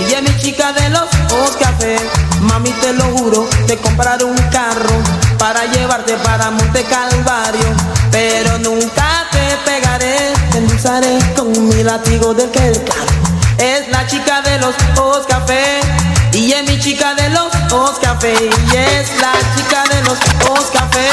y 0.08 0.14
es 0.14 0.22
mi 0.22 0.36
chica 0.38 0.72
de 0.72 0.88
los 0.90 1.02
Os 1.32 1.56
Café. 1.56 1.96
Mami, 2.40 2.70
te 2.70 2.92
lo 2.92 3.04
juro, 3.16 3.46
te 3.66 3.76
compraré 3.76 4.24
un 4.24 4.36
carro 4.50 4.94
para 5.38 5.64
llevarte 5.66 6.16
para 6.18 6.50
Monte 6.50 6.84
Calvario. 6.84 7.66
Pero 8.10 8.58
nunca 8.58 9.26
te 9.30 9.70
pegaré, 9.70 10.32
te 10.50 10.58
endulzaré 10.58 11.18
con 11.36 11.68
mi 11.68 11.82
látigo 11.82 12.32
el 12.32 12.84
carro. 12.84 13.12
Es 13.58 13.88
la 13.88 14.06
chica 14.06 14.40
de 14.42 14.58
los 14.58 14.74
Os 14.98 15.26
Café. 15.26 16.11
Y 16.34 16.52
es 16.52 16.68
mi 16.68 16.78
chica 16.80 17.14
de 17.14 17.28
los 17.30 17.48
Os 17.72 17.98
Café. 17.98 18.34
Y 18.34 18.76
es 18.76 19.20
la 19.20 19.32
chica 19.56 19.84
de 19.90 20.02
los 20.02 20.18
Os 20.50 20.66
Café. 20.72 21.08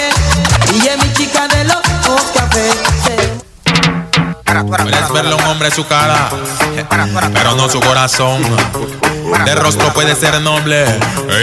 Y 0.74 0.88
es 0.88 0.98
mi 1.04 1.14
chica 1.14 1.48
de 1.48 1.64
los 1.66 1.78
Os 2.08 2.22
Café. 2.34 2.70
Se- 3.06 3.40
Puedes 4.68 5.12
verle 5.14 5.32
a 5.34 5.36
un 5.36 5.44
hombre 5.46 5.72
su 5.72 5.86
cara, 5.88 6.30
pero 7.34 7.56
no 7.56 7.70
su 7.70 7.80
corazón. 7.80 8.42
De 9.46 9.56
rostro 9.56 9.94
puede 9.94 10.16
ser 10.16 10.42
noble, 10.42 10.86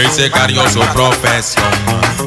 y 0.05 0.07
sicario 0.15 0.69
su 0.69 0.79
profesión. 0.81 1.65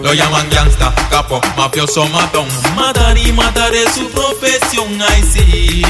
Lo 0.02 0.14
llaman 0.14 0.48
gangsta, 0.50 0.92
capo, 1.10 1.40
mafioso, 1.56 2.06
matón. 2.06 2.48
Matar 2.74 3.16
y 3.18 3.30
matar 3.32 3.72
es 3.74 3.94
su 3.94 4.08
profesión, 4.10 5.00
ay 5.10 5.22
sí. 5.32 5.82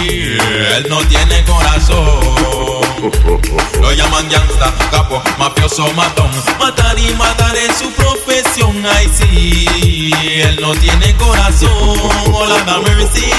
Él 0.76 0.87
no 0.90 0.99
tiene 1.05 1.45
corazón. 1.45 2.79
Lo 3.80 3.92
llaman 3.92 4.28
gangsta, 4.28 4.75
capo, 4.90 5.23
mafioso, 5.38 5.90
matón. 5.95 6.30
Matar 6.59 6.99
y 6.99 7.14
matar 7.14 7.57
es 7.57 7.78
su 7.78 7.90
profesión, 7.92 8.85
ay 8.85 9.11
sí. 9.16 10.12
Él 10.42 10.59
no 10.61 10.73
tiene 10.73 11.16
corazón. 11.16 11.99
Hola, 12.30 12.62
dame 12.66 12.95
mercy. 12.97 13.30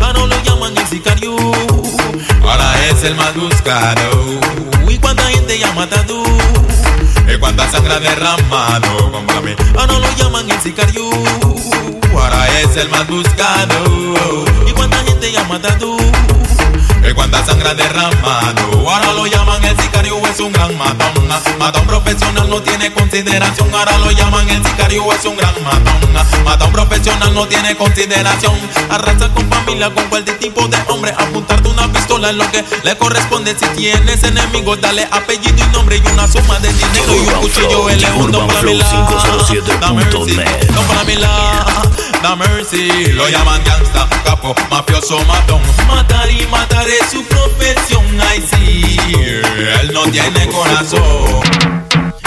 Ahora 0.00 0.26
lo 0.26 0.42
llaman 0.44 0.78
el 0.78 0.86
sicario. 0.86 1.36
Ahora 2.42 2.86
es 2.86 3.02
el 3.02 3.16
más 3.16 3.34
buscado. 3.34 4.10
Y 4.88 4.96
cuánta 4.98 5.24
gente 5.24 5.58
ya 5.58 5.72
matado. 5.72 6.22
Y 7.26 7.36
cuánta 7.38 7.68
sangre 7.72 7.94
ha 7.94 7.98
derramado. 7.98 9.10
Cómprame. 9.10 9.56
Ahora 9.76 9.98
lo 9.98 10.16
llaman 10.16 10.48
el 10.48 10.60
sicario. 10.60 11.10
Ahora 12.12 12.46
es 12.60 12.76
el 12.76 12.88
más 12.90 13.08
buscado. 13.08 14.44
Y 14.68 14.72
cuánta 14.72 14.98
gente 14.98 15.32
ya 15.32 15.42
matado. 15.44 15.96
Y 17.08 17.14
cuánta 17.14 17.44
sangre 17.44 17.70
ha 17.70 17.74
derramado. 17.74 18.88
Ahora 18.88 19.12
lo 19.14 19.26
llaman 19.26 19.64
el 19.64 19.78
sicario, 19.80 20.18
es 20.26 20.40
un 20.40 20.52
gran 20.52 20.76
matón. 20.76 21.26
Matón 21.58 21.86
profesional 21.86 22.48
no 22.50 22.60
tiene 22.60 22.92
consideración. 22.92 23.74
Ahora 23.74 23.96
lo 23.98 24.10
llaman 24.10 24.48
el 24.50 24.62
sicario, 24.64 25.10
es 25.12 25.24
un 25.24 25.36
gran 25.36 25.54
matón. 25.64 26.12
Matón 26.44 26.70
profesional 26.70 27.32
no 27.34 27.46
tiene 27.46 27.76
consideración. 27.76 28.54
Arrasa 28.90 29.28
con 29.32 29.48
familia, 29.48 29.90
con 29.90 30.04
cualquier 30.08 30.38
tipo 30.38 30.68
de 30.68 30.76
hombre. 30.88 31.12
Apuntarte 31.16 31.68
una 31.68 31.90
pistola 31.90 32.30
es 32.30 32.36
lo 32.36 32.50
que 32.50 32.62
le 32.82 32.96
corresponde. 32.98 33.56
Si 33.58 33.66
tienes 33.76 34.22
enemigos, 34.24 34.78
dale 34.80 35.08
apellido 35.10 35.64
y 35.64 35.72
nombre 35.72 36.02
y 36.04 36.08
una 36.12 36.28
suma 36.28 36.58
de 36.58 36.72
dinero 36.72 37.14
y 37.14 37.18
un 37.20 37.40
cuchillo. 37.40 37.68
Flow, 37.68 37.88
Él 37.88 38.04
es 38.04 38.10
un 38.10 38.32
don 38.32 38.44
Urban 38.44 38.48
para 38.48 38.60
Flow 38.60 38.74
mi 38.74 38.78
la. 38.80 38.86
507.net. 38.86 39.80
Da 39.80 39.92
mercy, 39.92 40.36
don 40.74 40.86
para 40.86 41.04
mi 41.04 41.14
la. 41.16 42.07
Da 42.22 42.34
mercy, 42.34 43.12
lo 43.12 43.28
llaman 43.28 43.62
gangsta, 43.64 44.08
capo, 44.24 44.54
mafioso, 44.70 45.18
matón. 45.24 45.62
Matar 45.86 46.28
y 46.30 46.46
matar 46.46 46.86
es 46.88 47.10
su 47.10 47.22
profesión, 47.24 48.04
ay 48.20 48.44
sí. 48.50 48.96
Él 49.80 49.92
no 49.92 50.02
tiene 50.10 50.48
corazón. 50.48 51.77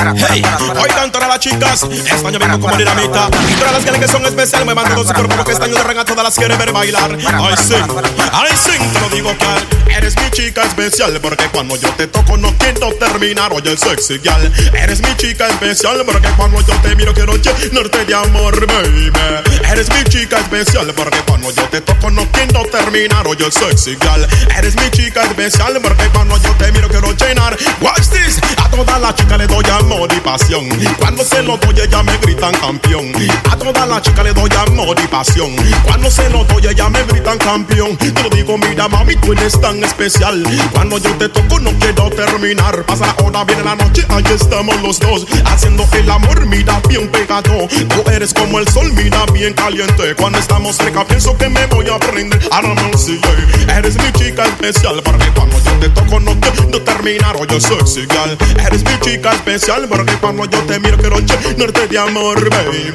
Hey, 0.01 0.41
oigan 0.81 1.12
todas 1.12 1.29
las 1.29 1.39
chicas, 1.39 1.84
este 1.84 2.38
vengo 2.39 2.60
como 2.60 2.75
dinamita. 2.75 3.29
Y 3.50 3.53
todas 3.53 3.86
las 3.86 4.00
que 4.00 4.08
son 4.08 4.25
especiales 4.25 4.65
me 4.65 4.74
mandan 4.74 4.96
todo 4.96 5.08
su 5.08 5.13
cuerpo 5.13 5.36
Porque 5.36 5.51
este 5.51 5.65
año 5.65 5.75
de 5.75 6.05
todas 6.05 6.24
las 6.24 6.36
quiere 6.36 6.55
ver 6.58 6.72
bailar. 6.72 7.12
I 7.20 7.55
sing, 7.55 7.86
I 8.17 8.55
sing, 8.58 8.91
te 8.93 9.00
lo 9.00 9.10
digo 9.10 9.38
que 9.38 9.91
Eres 9.96 10.15
mi 10.15 10.31
chica 10.31 10.63
especial 10.63 11.20
porque 11.22 11.46
cuando 11.50 11.75
yo 11.75 11.89
te 11.96 12.08
toco 12.08 12.38
no 12.38 12.58
quiero 12.58 12.93
terminar 12.96 13.51
Oye 13.53 13.75
sexy 13.77 14.20
gal, 14.20 14.51
eres 14.74 15.01
mi 15.01 15.13
chica 15.17 15.48
especial 15.50 16.01
porque 16.05 16.29
cuando 16.38 16.62
yo 16.62 16.74
te 16.81 16.96
miro 16.96 17.13
quiero 17.13 17.36
llenarte 17.36 18.05
de 18.05 18.15
amor 18.15 18.65
baby. 18.65 19.12
Eres 19.70 19.89
mi 19.89 20.03
chica 20.05 20.38
especial 20.39 20.93
porque 20.96 21.20
cuando 21.27 21.51
yo 21.51 21.63
te 21.63 21.81
toco 21.81 22.10
no 22.10 22.25
quiero 22.31 22.63
terminar 22.72 23.27
Oye 23.27 23.51
sexy 23.51 23.98
gal, 23.98 24.25
eres 24.58 24.75
mi 24.77 24.89
chica 24.91 25.24
especial 25.24 25.77
porque 25.84 26.08
cuando 26.13 26.38
yo 26.41 26.51
te 26.55 26.72
miro 26.72 26.88
quiero 26.88 27.12
llenar 27.12 27.50
cuando 30.97 31.25
se 31.25 31.43
lo 31.43 31.57
doy, 31.57 31.75
ella 31.83 32.03
me 32.03 32.17
gritan 32.19 32.53
campeón. 32.53 33.11
A 33.51 33.57
toda 33.57 33.85
la 33.85 34.01
chica 34.01 34.23
le 34.23 34.31
doy 34.31 34.50
amor 34.65 34.95
y 35.03 35.07
pasión. 35.07 35.53
Cuando 35.83 36.09
se 36.09 36.29
lo 36.29 36.45
doy, 36.45 36.67
ella 36.67 36.88
me 36.88 37.03
gritan 37.03 37.38
campeón. 37.38 37.97
Te 37.97 38.29
digo, 38.38 38.57
mira, 38.57 38.88
mami, 38.88 39.17
tú 39.17 39.33
eres 39.33 39.59
tan 39.59 39.83
especial. 39.83 40.41
Cuando 40.71 41.00
yo 41.00 41.13
te 41.17 41.27
toco, 41.27 41.59
no 41.59 41.71
quiero 41.79 42.09
terminar. 42.11 42.85
Pasa 42.85 43.07
la 43.07 43.25
hora, 43.25 43.43
viene 43.43 43.63
la 43.63 43.75
noche, 43.75 44.05
ahí 44.07 44.23
estamos 44.33 44.81
los 44.81 45.01
dos. 45.01 45.27
Haciendo 45.43 45.85
el 45.91 46.09
amor, 46.09 46.45
mira, 46.45 46.81
bien 46.88 47.09
pegado. 47.09 47.67
Tú 47.67 48.09
eres 48.09 48.33
como 48.33 48.59
el 48.59 48.67
sol, 48.69 48.89
mira, 48.93 49.25
bien 49.33 49.53
caliente. 49.53 50.15
Cuando 50.15 50.39
estamos 50.39 50.77
cerca, 50.77 51.05
pienso 51.05 51.38
que 51.38 51.50
me 51.50 51.65
voy 51.65 51.89
a 51.89 52.00
prender. 52.00 52.39
Ahora 52.51 52.73
me 52.75 52.91
Eres 53.77 53.95
mi 53.95 54.11
chica 54.13 54.45
especial, 54.45 55.01
porque 55.03 55.25
cuando 55.35 55.57
yo 55.61 55.71
te 55.79 55.89
toco, 55.89 56.21
no 56.21 56.39
quiero 56.39 56.81
terminar. 56.83 57.35
Yo 57.47 57.59
soy 57.59 58.03
igual. 58.03 58.38
Eres 58.65 58.83
mi 58.85 58.97
chica 59.01 59.33
especial, 59.33 59.88
porque 59.89 60.21
cuando 60.22 60.46
yo 60.46 60.60
te 60.66 60.80
miro 60.80 60.98
quiero 60.98 61.20
llenarte 61.20 61.88
de 61.88 61.98
amor, 61.98 62.50
baby. 62.50 62.94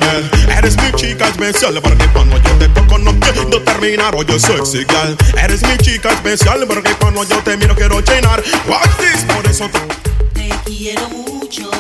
Eres 0.57 0.77
mi 0.77 0.93
chica 0.93 1.27
especial 1.27 1.79
porque 1.83 2.07
cuando 2.13 2.37
yo 2.39 2.51
te 2.59 2.69
toco 2.69 2.99
no 2.99 3.13
quiero 3.21 3.63
terminar, 3.63 4.15
o 4.15 4.23
yo 4.23 4.39
soy 4.39 4.65
sigal. 4.65 5.17
Eres 5.43 5.63
mi 5.63 5.77
chica 5.79 6.11
especial 6.11 6.65
porque 6.67 6.93
cuando 6.95 7.25
yo 7.25 7.39
te 7.43 7.57
miro 7.57 7.75
quiero 7.75 8.01
llenar. 8.01 8.43
Watch 8.69 8.97
this, 8.99 9.25
por 9.25 9.47
eso 9.47 9.69
te, 9.69 10.49
te 10.49 10.57
quiero 10.65 11.09
mucho. 11.11 11.71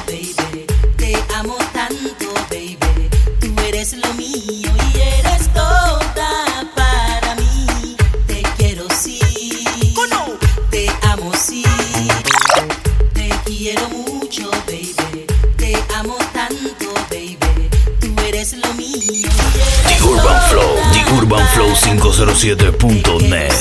UrbanFlow507.net. 21.27 23.53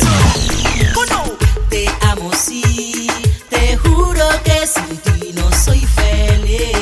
Te 1.69 1.87
amo, 2.01 2.31
sí, 2.33 3.07
te 3.49 3.77
juro 3.77 4.25
que 4.43 4.67
sin 4.67 4.97
ti 4.97 5.31
no 5.33 5.49
soy 5.51 5.79
feliz. 5.79 6.74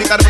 Maricar 0.00 0.29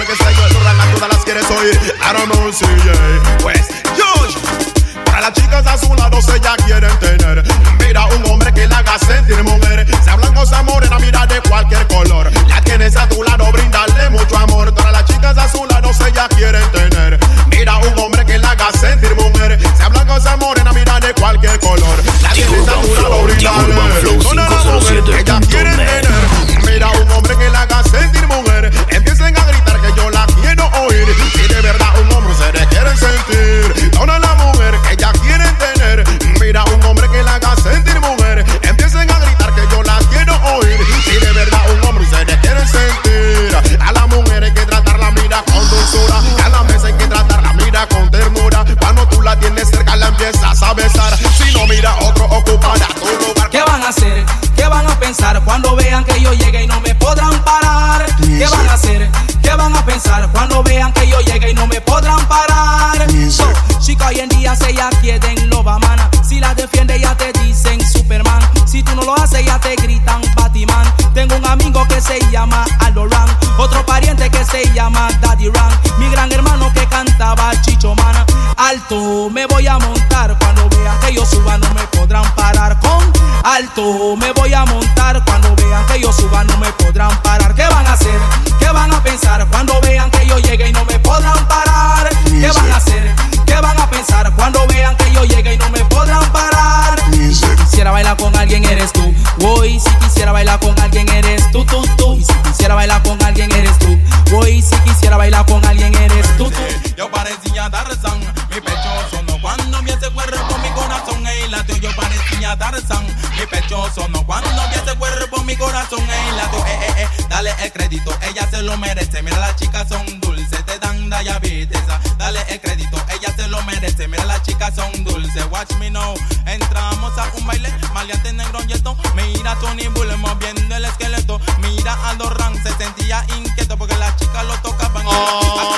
Hannibal 129.80 130.18
moviendo 130.18 130.76
el 130.76 130.84
esqueleto. 130.84 131.40
Mira 131.58 131.96
a 132.08 132.14
Doran, 132.14 132.54
se 132.62 132.70
sentía 132.76 133.24
inquieto 133.36 133.76
porque 133.78 133.96
las 133.96 134.14
chicas 134.16 134.44
lo 134.44 134.54
tocaban. 134.58 135.06
Ah, 135.08 135.76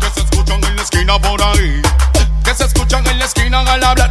que 0.00 0.10
se 0.10 0.20
escuchan 0.22 0.64
en 0.64 0.76
la 0.76 0.82
esquina 0.82 1.18
por 1.20 1.42
ahí. 1.42 1.82
Que 2.44 2.54
se 2.54 2.64
escuchan 2.64 3.06
en 3.06 3.18
la 3.18 3.24
esquina 3.26 3.60
al 3.60 3.84
hablar. 3.84 4.07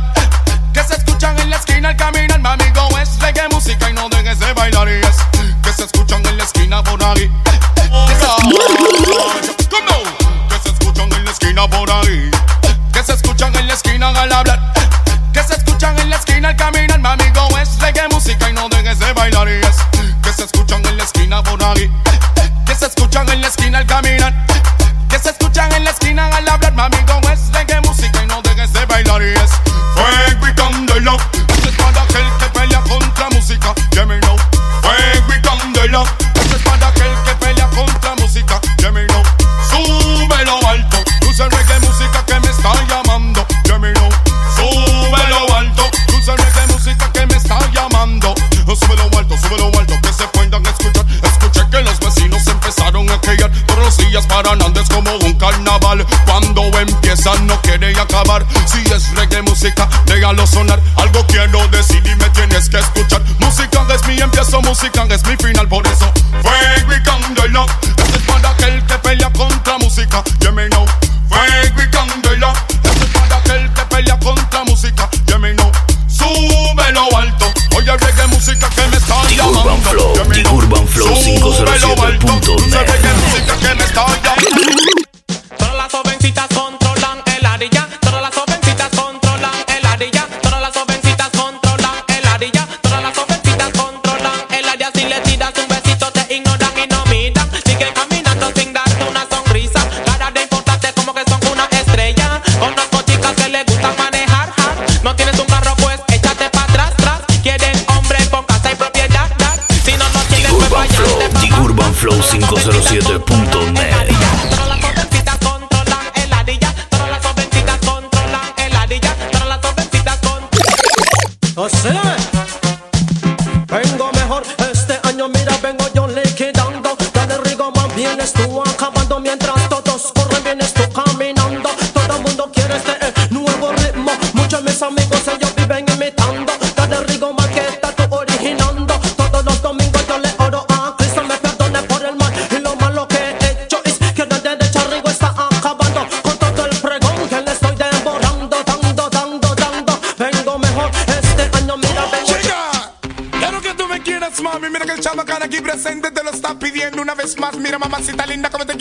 Arananda 54.38 54.82
es 54.82 54.90
como 54.90 55.12
un 55.16 55.34
carnaval. 55.34 56.06
Cuando 56.26 56.62
empieza 56.80 57.34
no 57.46 57.60
quiere 57.62 58.00
acabar. 58.00 58.46
Si 58.66 58.80
es 58.94 59.10
reggae 59.16 59.42
música, 59.42 59.90
déjalo 60.06 60.46
sonar. 60.46 60.80
Algo 60.96 61.26
quiero 61.28 61.68
decir 61.70 62.04
y 62.06 62.16
me 62.16 62.30
tienes 62.30 62.70
que 62.70 62.78
escuchar. 62.78 63.22
Música 63.40 63.86
es 63.94 64.06
mi 64.08 64.20
empiezo, 64.20 64.62
música 64.62 65.06
es 65.10 65.26
mi 65.26 65.36
final. 65.38 65.68
Por 65.68 65.88
eso, 65.88 66.12
fuego 66.42 66.94
y 66.96 67.04
candela. 67.04 67.66
Esto 67.82 68.18
es 68.18 68.24
para 68.24 68.50
aquel 68.50 68.86
que 68.86 68.98
pelea 69.00 69.32
contra 69.32 69.78
música. 69.80 70.24
Yeah, 70.40 70.52
me 70.52 70.70
know. 70.70 70.86
Fuego 71.30 71.82
y 71.82 71.90
candela. 71.90 72.54
Esto 72.84 73.06
es 73.06 73.12
para 73.12 73.38
aquel 73.38 73.74
que 73.74 73.82
pelea 73.84 74.20
contra 74.20 74.64
música. 74.66 75.10
Yeah, 75.26 75.40
me 75.40 75.54
know. 75.54 75.72
Súbelo 76.08 77.18
alto. 77.18 77.52
Oye, 77.76 77.98
reggae 77.98 78.28
música 78.28 78.70
que 78.70 78.88
me 78.88 78.98
está 78.98 79.16
llamando. 79.30 79.62
Urban 79.62 79.82
Flow, 79.82 80.14
yeah, 80.14 80.54
Urban 80.54 80.88
Flow 80.88 81.14
507. 81.16 82.47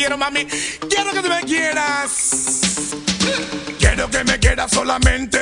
quiero, 0.06 0.18
mami. 0.18 0.46
Quiero 0.88 1.10
que 1.10 1.20
tú 1.20 1.28
me 1.28 1.40
quieras. 1.42 2.94
Quiero 3.78 4.08
que 4.08 4.24
me 4.24 4.38
quieras 4.38 4.70
solamente. 4.70 5.40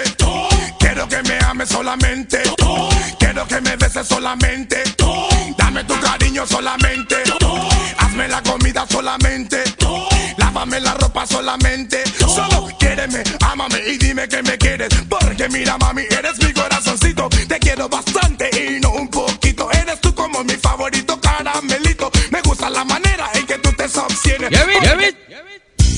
Quiero 0.79 1.07
que 1.07 1.23
me 1.23 1.39
ames 1.45 1.69
solamente. 1.69 2.39
Quiero 3.19 3.47
que 3.47 3.61
me 3.61 3.77
beses 3.77 4.07
solamente. 4.07 4.83
Dame 5.59 5.85
tu 5.85 6.01
cariño 6.01 6.47
solamente. 6.47 7.17
Hazme 7.99 8.29
la 8.29 8.43
comida 8.43 8.87
solamente. 8.89 9.63
Lávame 10.39 10.81
la 10.81 10.95
ropa 10.95 11.27
solamente. 11.27 12.03
Solo 12.19 12.69
quiéreme, 12.79 13.23
ámame 13.41 13.81
y 13.87 13.99
dime 13.99 14.27
que 14.29 14.43
me 14.43 14.57
quieres. 14.57 14.89
Porque 15.09 15.47
mira, 15.51 15.77
mami, 15.77 16.03
eres 16.11 16.43
mi 16.43 16.53
corazoncito. 16.55 17.29
Te 17.49 17.59
quiero 17.59 17.89
bastante 17.89 18.34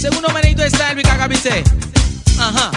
Segundo 0.01 0.29
manito 0.29 0.63
de 0.63 0.71
style, 0.71 0.95
Vicagabice. 0.95 1.65
Ajá. 2.39 2.71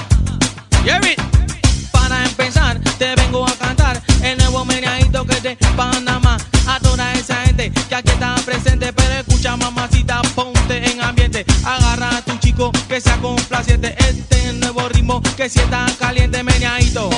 Para 1.92 2.26
empezar, 2.26 2.80
te 2.98 3.16
vengo 3.16 3.46
a 3.48 3.54
cantar 3.54 4.02
el 4.24 4.38
nuevo 4.38 4.66
meneadito 4.66 5.26
que 5.26 5.40
de 5.42 5.56
Panamá. 5.76 6.38
A 6.68 6.80
toda 6.80 7.14
esa 7.14 7.36
gente 7.46 7.72
que 7.72 7.96
aquí 7.96 8.12
está 8.12 8.36
presente, 8.46 8.92
pero 8.94 9.14
escucha 9.20 9.56
mamacita, 9.58 10.22
ponte 10.34 10.92
en 10.92 11.02
ambiente. 11.02 11.46
Agarra 11.64 12.18
a 12.18 12.22
tu 12.24 12.38
chico 12.38 12.72
que 12.88 13.00
sea 13.00 13.18
complaciente. 13.18 13.96
Este 14.00 14.54
nuevo 14.54 14.88
ritmo 14.90 15.22
que 15.38 15.50
si 15.50 15.60
está 15.60 15.86
caliente, 16.00 16.42
meneadito. 16.44 17.10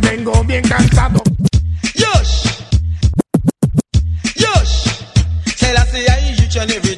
vengo 0.00 0.44
bien 0.44 0.62
cansado. 0.62 1.22
Yosh, 1.94 2.62
Yosh, 4.36 5.02
tell 5.58 5.76
us 5.76 5.90
the 5.92 6.44
each 6.44 6.56
and 6.56 6.70
every 6.70 6.97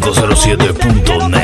507.net. 0.00 1.37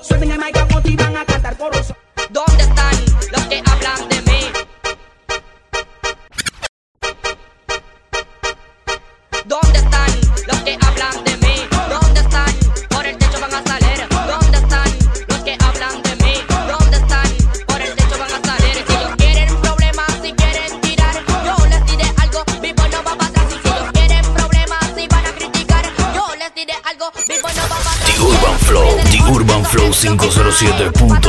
507. 30.16 31.27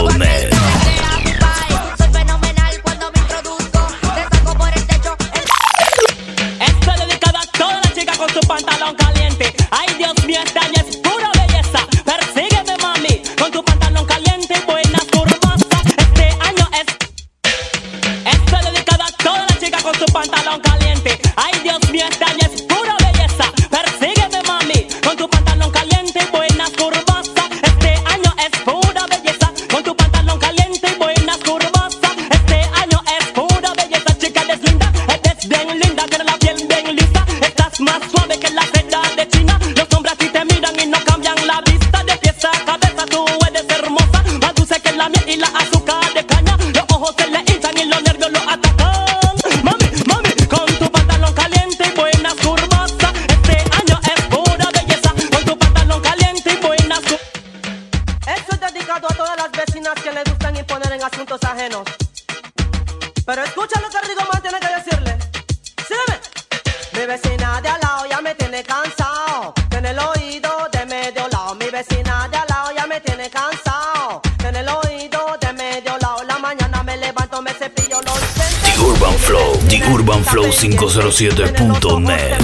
507.net. 81.12 82.41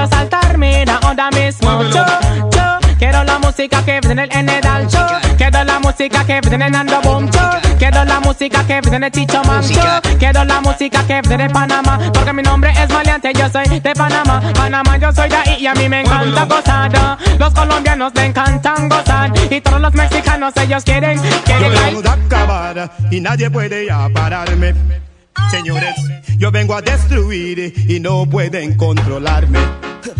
quiero 0.00 0.08
saltar, 0.08 0.58
mira, 0.58 0.98
ahora 1.02 1.30
mismo. 1.30 1.82
Yo, 1.84 2.04
yo 2.50 2.96
quiero 2.98 3.24
la 3.24 3.38
música 3.38 3.84
que 3.84 4.00
viene 4.00 4.28
en 4.30 4.48
el 4.48 4.56
Edal. 4.56 4.88
Yo 4.88 5.06
quiero 5.36 5.64
la 5.64 5.78
música 5.78 6.24
que 6.24 6.40
viene 6.40 6.66
en 6.66 6.74
Ando 6.74 7.00
Boom. 7.02 7.30
Yo 7.30 7.50
quiero 7.78 8.04
la 8.04 8.20
música 8.20 8.64
que 8.66 8.80
viene 8.80 9.06
en 9.06 9.12
Chicho 9.12 9.42
Man. 9.44 9.62
Yo 9.62 10.16
quiero 10.18 10.44
la 10.44 10.60
música 10.60 11.04
que 11.06 11.20
viene 11.22 11.48
de 11.48 11.50
Panamá. 11.50 11.98
Porque 12.12 12.32
mi 12.32 12.42
nombre 12.42 12.72
es 12.76 12.88
maleante, 12.90 13.32
yo 13.34 13.48
soy 13.50 13.80
de 13.80 13.92
Panamá. 13.94 14.40
Panamá, 14.54 14.96
yo 14.96 15.12
soy 15.12 15.28
de 15.28 15.36
ahí 15.36 15.56
y 15.60 15.66
a 15.66 15.74
mí 15.74 15.88
me 15.88 16.00
encanta 16.00 16.44
gozar. 16.44 17.18
Los 17.38 17.52
colombianos 17.52 18.12
me 18.14 18.26
encantan 18.26 18.88
gozar. 18.88 19.32
Y 19.50 19.60
todos 19.60 19.80
los 19.80 19.92
mexicanos, 19.92 20.54
ellos 20.56 20.84
quieren, 20.84 21.22
Yo 21.22 21.42
quieren 21.44 21.72
acabar 22.06 22.90
y 23.10 23.20
nadie 23.20 23.50
puede 23.50 23.86
ya 23.86 24.08
pararme. 24.08 25.09
Señores, 25.50 25.94
yo 26.38 26.50
vengo 26.50 26.74
a 26.74 26.82
destruir 26.82 27.72
y 27.88 28.00
no 28.00 28.26
pueden 28.26 28.76
controlarme. 28.76 29.58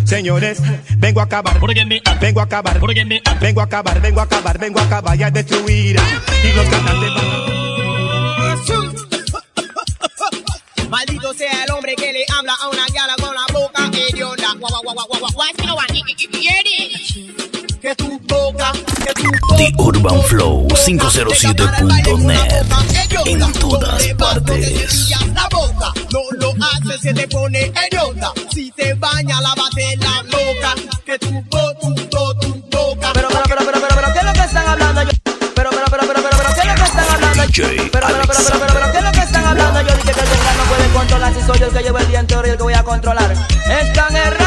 Señores, 0.05 0.61
vengo 0.97 1.21
a 1.21 1.25
acabar, 1.25 1.59
vengo 2.21 2.41
a 2.41 2.45
acabar, 2.45 2.81
vengo 3.41 3.61
a 3.61 3.65
acabar, 3.65 4.01
vengo 4.01 4.21
a 4.21 4.25
acabar, 4.25 4.59
vengo 4.59 4.81
a 4.81 4.83
acabar 4.83 5.19
y 5.19 5.23
a 5.23 5.31
destruir. 5.31 5.97
Y 6.45 6.57
los 6.57 6.67
cantantes 6.69 7.11
Maldito 10.91 11.33
sea 11.35 11.65
el 11.65 11.71
hombre 11.71 11.95
que 11.95 12.13
le 12.13 12.25
habla 12.37 12.53
a 12.61 12.69
una 12.69 12.85
gala 12.93 13.15
con 13.17 13.33
la 13.33 13.47
boca 13.53 13.91
hedionda. 13.97 14.55
Guau, 14.59 14.83
guau, 14.83 14.83
guau, 14.83 14.95
guau, 14.95 15.07
guau, 15.07 15.31
guau, 15.33 15.53
guau, 15.57 15.75
guau, 15.75 15.87
Que 17.81 17.95
tu 17.95 18.19
boca, 18.27 18.73
The 19.57 19.73
Urban 19.79 20.23
Flow 20.25 20.67
507.net. 20.69 22.67
En 23.27 23.53
todas 23.55 24.07
partes. 24.19 25.11
la 25.35 25.49
boca. 25.51 25.93
No 26.13 26.21
lo 26.39 26.53
haces, 26.65 27.01
se 27.03 27.15
te 27.15 27.27
pone 27.29 27.73
hedionda. 27.75 28.33
Si 28.53 28.71
te 28.73 28.95
baña, 28.95 29.41
lávate 29.41 29.97
la 29.99 30.23
boca. 30.23 30.75
Que 31.05 31.19
tu 31.19 31.31
bo, 31.51 31.75
tu 31.81 31.95
bo, 32.11 32.35
tu 32.37 32.49
boca. 32.71 33.11
Pero, 33.15 33.29
pero, 33.29 33.43
pero, 33.49 33.61
pero, 33.65 33.81
pero, 33.81 33.95
pero, 33.97 34.13
¿qué 34.13 34.19
es 34.21 34.25
lo 34.25 34.33
que 34.33 34.41
están 34.41 34.69
hablando? 34.69 35.03
Yo- 35.03 35.11
Pero, 35.55 35.71
pero, 35.71 35.85
pero, 35.91 36.03
pero, 36.07 36.23
pero, 36.23 36.37
pero, 36.39 36.55
¿qué 36.55 36.61
es 36.61 36.67
lo 36.67 36.75
que 36.75 36.83
están 36.83 37.11
hablando? 37.11 37.47
DJ 37.47 37.91
Pero, 37.93 38.07
pero, 38.07 38.07
pero, 38.09 38.27
pero, 38.27 38.59
pero, 38.59 38.73
pero, 38.73 38.93
¿qué 38.93 38.99
es 38.99 39.05
lo 39.05 39.13
que 39.13 39.21
están 39.21 39.47
hablando? 39.47 39.81
Yo 39.83 39.97
dije 39.97 40.13
que 40.13 40.21
el 40.21 40.57
no 40.57 40.65
puede 40.65 40.89
controlar 40.93 41.35
si 41.35 41.41
soy 41.47 41.59
yo 41.59 41.67
el 41.67 41.73
que 41.73 41.83
llevo 41.83 41.99
el 41.99 42.09
día 42.09 42.21
entero 42.21 42.47
y 42.47 42.51
el 42.51 42.57
que 42.57 42.63
voy 42.63 42.75
a 42.75 42.83
controlar. 42.83 43.33
Están 43.83 44.17
errados. 44.17 44.40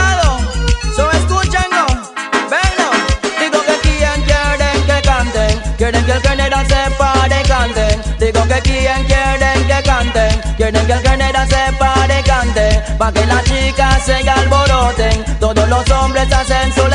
Que 8.54 8.62
quien 8.62 9.06
quieren 9.06 9.68
que 9.68 9.84
canten. 9.84 10.42
Quieren 10.58 10.86
que 10.86 10.94
el 10.94 11.02
general 11.02 11.48
se 11.48 11.74
pare 11.78 12.20
y 12.20 12.24
cante. 12.24 12.84
Pa' 12.98 13.12
que 13.12 13.26
las 13.26 13.44
chicas 13.44 14.06
se 14.06 14.30
alboroten. 14.30 15.24
Todos 15.40 15.68
los 15.68 15.90
hombres 15.92 16.32
hacen 16.32 16.74
su 16.74 16.88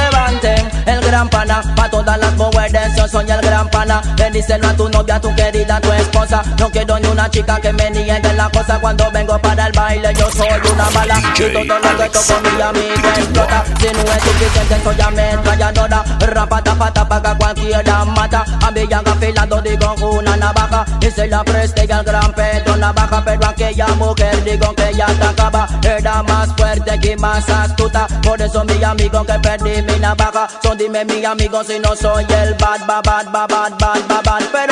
gran 1.19 1.29
pana, 1.31 1.63
pa' 1.75 1.91
todas 1.91 2.17
las 2.17 2.33
mujeres, 2.37 2.95
yo 2.97 3.09
soy 3.09 3.29
el 3.29 3.41
gran 3.41 3.69
pana. 3.71 4.01
Bendícelo 4.17 4.69
a 4.69 4.73
tu 4.75 4.89
novia, 4.89 5.17
a 5.17 5.21
tu 5.21 5.35
querida, 5.35 5.77
a 5.77 5.81
tu 5.81 5.91
esposa. 5.93 6.43
No 6.59 6.71
quiero 6.71 6.97
ni 7.01 7.09
una 7.09 7.29
chica 7.29 7.61
que 7.61 7.73
me 7.73 7.91
niegue 7.91 8.33
la 8.35 8.49
cosa. 8.51 8.79
Cuando 8.81 9.11
vengo 9.11 9.37
para 9.41 9.67
el 9.67 9.73
baile, 9.73 10.15
yo 10.15 10.31
soy 10.31 10.47
una 10.73 10.89
bala. 10.91 11.19
Y 11.35 11.53
todo 11.53 11.65
lo 11.65 11.99
que 11.99 12.09
toco 12.11 12.35
mi 12.43 12.63
amiga 12.63 13.11
explota. 13.17 13.65
Si 13.81 13.87
no 13.87 14.13
es 14.13 14.23
suficiente, 14.23 14.77
soy 14.85 15.01
ametralladora. 15.01 16.05
Rapata, 16.21 16.75
pata, 16.77 17.09
paga 17.09 17.37
cualquiera 17.37 18.05
mata. 18.05 18.45
A 18.65 18.71
mí 18.71 18.87
ya 18.89 18.99
afilado, 18.99 19.61
digo 19.63 19.95
una 19.95 20.37
navaja. 20.37 20.85
Y 21.01 21.11
se 21.11 21.27
la 21.27 21.43
preste 21.43 21.85
y 21.89 21.93
al 21.93 22.05
gran 22.05 22.33
Pedro 22.33 22.77
navaja. 22.77 23.25
Pero 23.25 23.47
aquella 23.47 23.89
mujer, 23.97 24.45
digo 24.45 24.73
que 24.75 24.95
ya 24.95 25.07
atacaba. 25.07 25.67
Era 25.83 26.23
más 26.23 26.49
fuerte 26.57 26.97
y 27.03 27.17
más 27.17 27.49
astuta. 27.49 28.07
Por 28.23 28.41
eso 28.41 28.65
mi 28.65 28.85
amigo 28.85 29.25
que 29.25 29.39
perdí 29.41 29.83
mi 29.83 29.99
navaja. 29.99 30.47
So 30.63 30.77
dime 30.77 31.08
mi 31.09 31.25
amigo 31.25 31.63
si 31.65 31.79
no 31.79 31.95
soy 31.97 32.25
el 32.43 32.55
bad, 32.55 32.87
bad, 32.87 33.03
bad, 33.03 33.33
bad, 33.33 33.49
bad, 33.49 33.79
bad, 33.79 34.25
bad, 34.25 34.53
bad. 34.53 34.68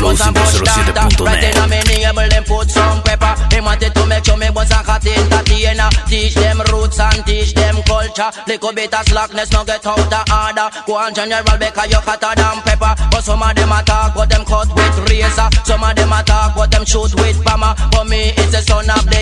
The 0.00 0.06
world. 0.06 0.16
Urban 0.16 0.16
Me 0.16 0.16
Flow 0.16 0.16
was 0.16 0.20
a 0.20 0.32
bush 0.32 0.60
doctor. 0.64 0.92
507.net. 0.94 1.20
Right 1.20 1.44
in 1.44 1.60
a 1.60 1.66
me 1.68 1.96
navel 2.00 2.28
them 2.28 2.44
put 2.44 2.70
some 2.70 3.02
pepper. 3.02 3.34
He 3.52 3.60
wanted 3.60 3.94
to 3.94 4.06
make 4.06 4.24
sure 4.24 4.36
me 4.36 4.48
was 4.50 4.70
a 4.70 4.80
hot 4.80 5.04
entertainer. 5.04 5.90
Teach 6.08 6.34
them 6.34 6.60
roots 6.72 7.00
and 7.00 7.24
teach 7.26 7.52
them 7.54 7.82
culture. 7.84 8.30
Little 8.46 8.72
bit 8.72 8.94
of 8.94 9.04
slackness 9.06 9.52
no 9.52 9.64
get 9.64 9.84
out 9.86 10.00
of 10.00 10.24
order. 10.32 10.68
Go 10.86 10.96
on 10.96 11.14
general 11.14 11.44
because 11.58 11.90
you 11.90 12.00
hotter 12.00 12.32
than 12.34 12.60
pepper. 12.64 12.94
But 13.10 13.22
some 13.24 13.42
of 13.42 13.54
them 13.54 13.72
attack 13.72 14.16
what 14.16 14.28
them 14.30 14.44
cut 14.44 14.68
with 14.72 14.96
razor. 15.10 15.48
Some 15.64 15.84
of 15.84 15.94
them 15.94 16.12
attack 16.12 16.56
what 16.56 16.70
them 16.70 16.84
shoot 16.84 17.12
with 17.20 17.38
hammer. 17.44 17.74
For 17.92 18.04
me 18.04 18.32
it's 18.40 18.52
the 18.52 18.62
son 18.64 18.88
of 18.88 19.04
the. 19.04 19.20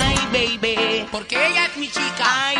Ay, 0.00 0.18
baby, 0.32 1.06
porque 1.10 1.36
ella 1.38 1.66
es 1.66 1.76
mi 1.76 1.86
chica. 1.86 2.24
Ay, 2.24 2.59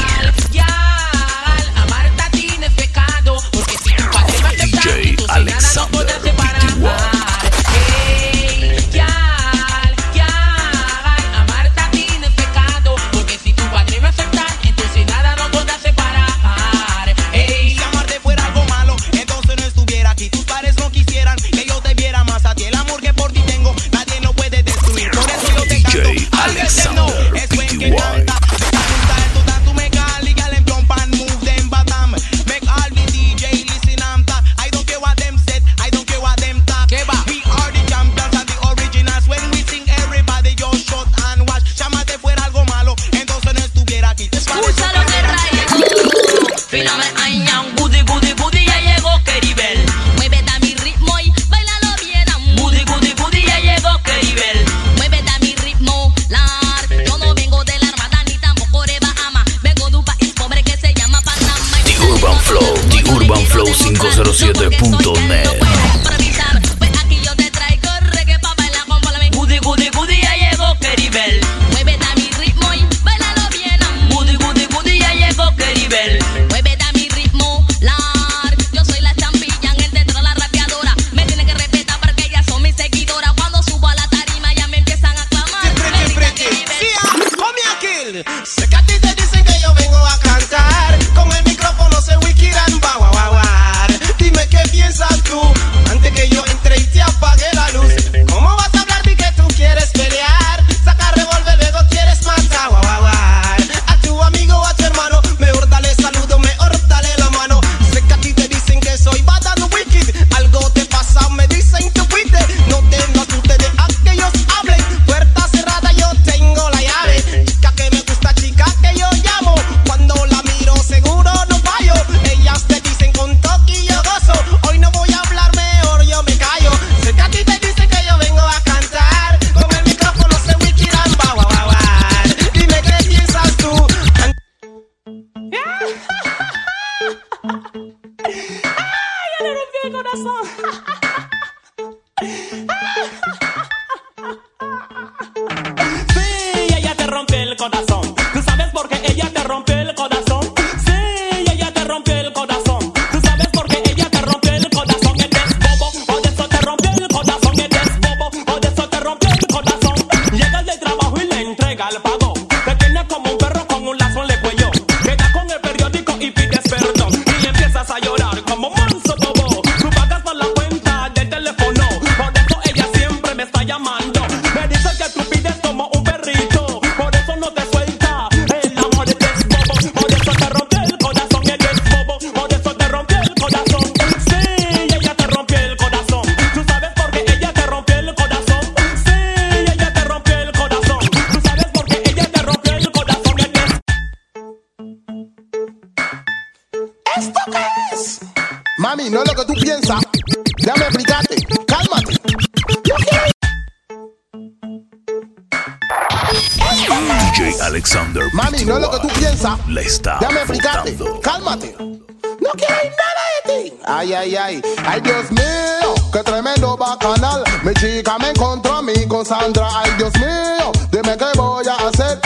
Alexander 207.61 208.23
Mami, 208.33 208.65
no 208.65 208.75
es 208.75 208.81
lo 208.81 208.91
que 208.91 208.99
tú 208.99 209.07
piensas. 209.19 209.59
La 209.67 209.81
está 209.81 210.17
Déjame 210.19 210.39
explicarte. 210.41 210.97
Cálmate. 211.21 211.75
No 211.77 212.49
quiero 212.57 212.75
nada 212.75 213.23
de 213.45 213.69
ti. 213.69 213.73
Ay, 213.85 214.13
ay, 214.13 214.35
ay. 214.35 214.61
Ay, 214.85 215.01
Dios 215.01 215.31
mío, 215.31 215.93
qué 216.11 216.23
tremendo 216.23 216.75
bacanal. 216.75 217.43
Mi 217.63 217.73
chica 217.75 218.17
me 218.17 218.29
encontró 218.29 218.77
a 218.77 218.81
mí 218.81 219.07
con 219.07 219.25
Sandra. 219.25 219.67
Ay, 219.73 219.91
Dios 219.97 220.11
mío, 220.15 220.71
dime 220.91 221.15
qué 221.17 221.25
voy 221.35 221.65
a 221.67 221.75
hacer 221.87 222.19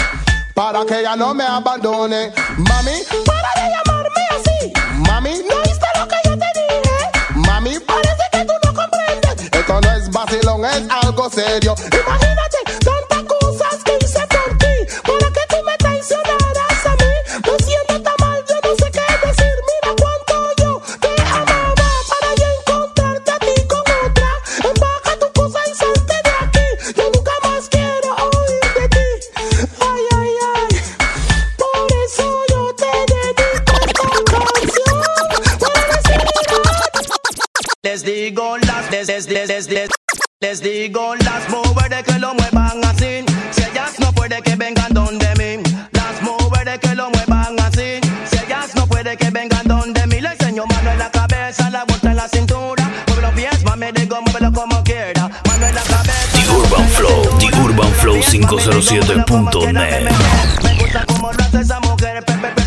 para 0.54 0.86
que 0.86 1.02
ella 1.02 1.16
no 1.18 1.34
me 1.34 1.44
abandone. 1.44 2.32
Mami, 2.58 3.04
para 3.26 3.50
de 3.56 3.76
llamarme 3.76 4.28
así. 4.32 4.74
Mami, 5.00 5.44
no 5.50 5.62
viste 5.64 5.86
lo 6.00 6.08
que 6.08 6.16
yo 6.24 6.38
te 6.38 6.46
dije. 6.56 7.12
Mami, 7.36 7.80
parece 7.80 8.24
que 8.32 8.46
tú 8.46 8.54
no 8.64 8.74
comprendes. 8.74 9.52
Esto 9.52 9.82
no 9.82 9.92
es 9.92 10.10
vacilón, 10.10 10.66
es 10.66 10.84
algo 10.90 11.30
serio. 11.30 11.76
Imagínate 11.92 12.58
digo 38.26 38.58
las, 38.58 38.90
les, 38.90 39.08
les, 39.08 39.28
les, 39.28 39.70
les, 39.70 39.90
les 40.42 40.62
digo 40.62 41.16
las 41.16 41.48
mujeres 41.50 42.04
que 42.04 42.18
lo 42.18 42.34
muevan 42.34 42.84
así. 42.86 43.24
Si 43.52 43.62
ellas 43.62 44.00
no 44.00 44.12
puede 44.14 44.42
que 44.42 44.56
vengan 44.56 44.92
donde 44.94 45.28
mí. 45.38 45.62
Las 45.92 46.22
mujeres 46.24 46.80
que 46.80 46.96
lo 46.96 47.12
muevan 47.12 47.60
así. 47.60 48.00
Si 48.30 48.38
ellas 48.44 48.74
no 48.76 48.88
puede 48.88 49.16
que 49.16 49.30
vengan 49.30 49.68
donde 49.68 50.08
mí. 50.08 50.22
Le 50.22 50.30
enseño 50.30 50.66
mano 50.66 50.92
en 50.92 50.98
la 50.98 51.12
cabeza, 51.12 51.70
la 51.70 51.84
vuelta 51.84 52.10
en 52.10 52.16
la 52.16 52.28
cintura. 52.28 52.90
Mueve 53.08 53.22
los 53.22 53.34
pies, 53.34 53.64
mami, 53.64 53.92
digo, 53.94 54.20
muévelo 54.24 54.52
como 54.52 54.84
quiera. 54.84 55.30
Mano 55.48 55.68
en 55.68 55.76
la 55.76 55.84
cabeza. 55.84 56.32
The 56.34 56.50
Urban 56.50 56.90
Flow, 56.90 57.38
The 57.38 57.62
Urban 57.62 57.92
Flow 58.02 58.18
507.net. 58.22 60.10
Me 60.64 60.74
gusta 60.80 61.06
cómo 61.06 61.32
lo 61.32 61.44
hace 61.44 61.62
esa 61.62 61.80
mujer, 61.82 62.26
pepe, 62.26 62.65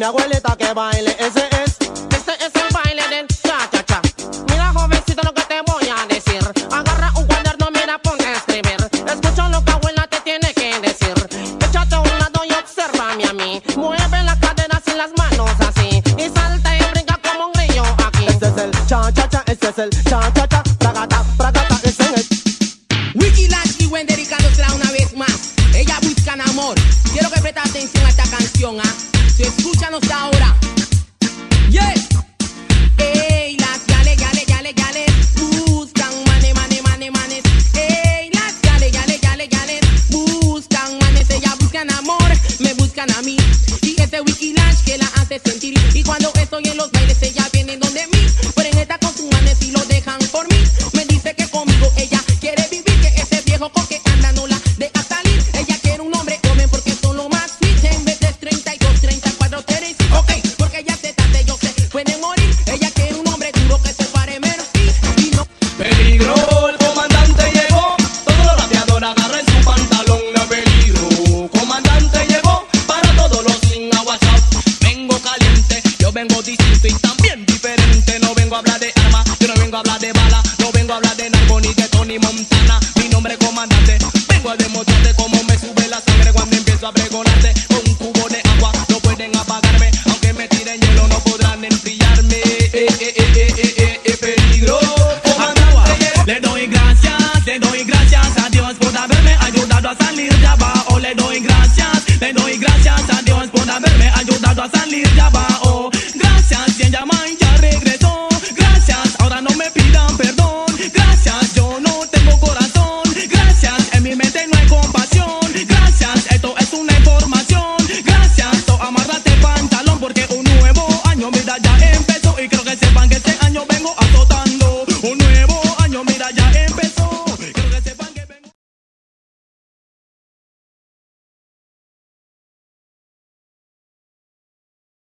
mi 0.00 0.06
abuelita 0.06 0.56
que 0.56 0.72
baile. 0.72 1.14
Ese 1.18 1.46
es 1.62 1.69